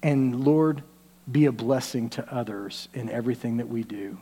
and, 0.02 0.44
Lord, 0.44 0.82
be 1.30 1.46
a 1.46 1.52
blessing 1.52 2.10
to 2.10 2.34
others 2.34 2.88
in 2.92 3.08
everything 3.08 3.56
that 3.56 3.68
we 3.68 3.82
do. 3.82 4.18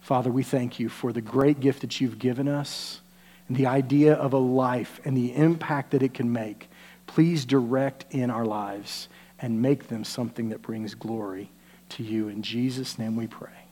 Father, 0.00 0.30
we 0.30 0.42
thank 0.42 0.78
you 0.78 0.88
for 0.88 1.12
the 1.12 1.20
great 1.20 1.60
gift 1.60 1.82
that 1.82 2.00
you've 2.00 2.18
given 2.18 2.48
us 2.48 3.00
and 3.48 3.56
the 3.56 3.66
idea 3.66 4.14
of 4.14 4.32
a 4.32 4.38
life 4.38 5.00
and 5.04 5.16
the 5.16 5.34
impact 5.34 5.90
that 5.90 6.02
it 6.02 6.14
can 6.14 6.32
make. 6.32 6.70
Please 7.06 7.44
direct 7.44 8.06
in 8.10 8.30
our 8.30 8.44
lives 8.44 9.08
and 9.38 9.60
make 9.60 9.88
them 9.88 10.04
something 10.04 10.48
that 10.48 10.62
brings 10.62 10.94
glory 10.94 11.50
to 11.90 12.02
you. 12.02 12.28
In 12.28 12.42
Jesus' 12.42 12.98
name 12.98 13.16
we 13.16 13.26
pray. 13.26 13.65